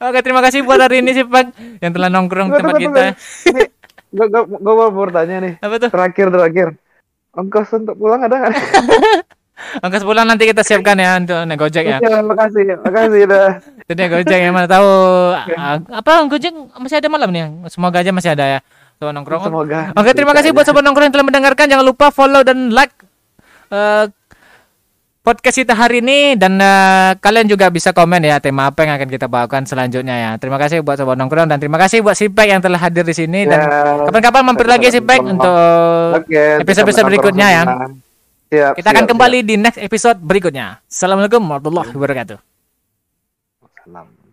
Oke, 0.00 0.18
terima 0.24 0.40
kasih 0.40 0.64
buat 0.64 0.80
hari 0.80 1.04
ini 1.04 1.12
sih 1.12 1.28
Pak 1.28 1.52
yang 1.84 1.92
telah 1.92 2.08
nongkrong 2.08 2.48
di 2.48 2.56
tempat 2.56 2.76
kita. 2.80 3.04
Gue 4.14 4.26
gue 4.32 4.42
gue 4.48 4.74
mau 4.80 4.88
bertanya 4.88 5.36
nih. 5.44 5.54
Apa 5.60 5.76
tuh? 5.76 5.90
Terakhir 5.92 6.26
terakhir. 6.32 6.68
Ongkos 7.36 7.68
untuk 7.76 7.98
pulang 8.00 8.24
ada 8.24 8.48
nggak? 8.48 8.54
Ongkos 9.82 10.04
pulang 10.06 10.26
nanti 10.28 10.46
kita 10.46 10.62
siapkan 10.62 10.96
ya 10.98 11.18
untuk 11.18 11.38
naik 11.44 11.58
Gojek 11.58 11.84
ya. 11.84 11.98
Ya, 11.98 12.22
makasih, 12.22 12.78
makasih 12.82 13.22
dah. 13.26 13.48
Itu 13.84 13.92
naik 13.96 14.10
Gojek 14.20 14.38
ya 14.38 14.50
mana 14.54 14.68
tahu 14.70 14.88
ah, 15.34 15.78
apa 15.80 16.12
Gojek 16.30 16.52
masih 16.78 16.96
ada 17.02 17.08
malam 17.10 17.28
nih. 17.34 17.50
Semoga 17.72 18.00
aja 18.00 18.10
masih 18.14 18.32
ada 18.32 18.44
ya. 18.46 18.60
Sobat 18.98 19.12
nongkrong. 19.14 19.42
Semoga. 19.50 19.80
Oke, 19.98 20.10
terima 20.14 20.32
kasih 20.36 20.54
buat 20.54 20.66
sobat 20.66 20.86
nongkrong 20.86 21.10
yang 21.10 21.14
telah 21.14 21.26
mendengarkan. 21.26 21.66
Jangan 21.66 21.84
lupa 21.86 22.14
follow 22.14 22.46
dan 22.46 22.70
like 22.70 22.94
eh, 23.74 24.06
podcast 25.24 25.56
kita 25.56 25.74
hari 25.74 25.98
ini 25.98 26.38
dan 26.38 26.60
eh, 26.60 27.18
kalian 27.18 27.50
juga 27.50 27.72
bisa 27.72 27.90
komen 27.90 28.22
ya 28.22 28.38
tema 28.38 28.70
apa 28.70 28.86
yang 28.86 28.94
akan 28.94 29.08
kita 29.10 29.26
bawakan 29.26 29.66
selanjutnya 29.66 30.14
ya. 30.14 30.30
Terima 30.38 30.60
kasih 30.62 30.86
buat 30.86 31.00
sobat 31.00 31.18
nongkrong 31.18 31.50
dan 31.50 31.58
terima 31.58 31.80
kasih 31.82 32.06
buat 32.06 32.14
Sipek 32.14 32.54
yang 32.54 32.62
telah 32.62 32.78
hadir 32.78 33.02
di 33.02 33.14
sini 33.16 33.48
dan 33.48 33.66
Ya, 33.66 34.04
kapan-kapan 34.06 34.42
mampir 34.46 34.68
lagi 34.68 34.92
Sipek 34.92 35.20
untuk 35.24 35.50
episode-episode 36.62 37.08
berikutnya 37.10 37.46
ya. 37.50 37.62
Siap. 38.54 38.72
kita 38.78 38.88
akan 38.94 39.04
siap, 39.04 39.10
kembali 39.10 39.38
di 39.42 39.54
next 39.58 39.82
episode 39.82 40.18
berikutnya. 40.22 40.78
Assalamualaikum 40.86 41.42
warahmatullahi 41.42 41.90
wabarakatuh. 41.90 42.38
siap. 42.38 43.82
Salam. 43.82 44.23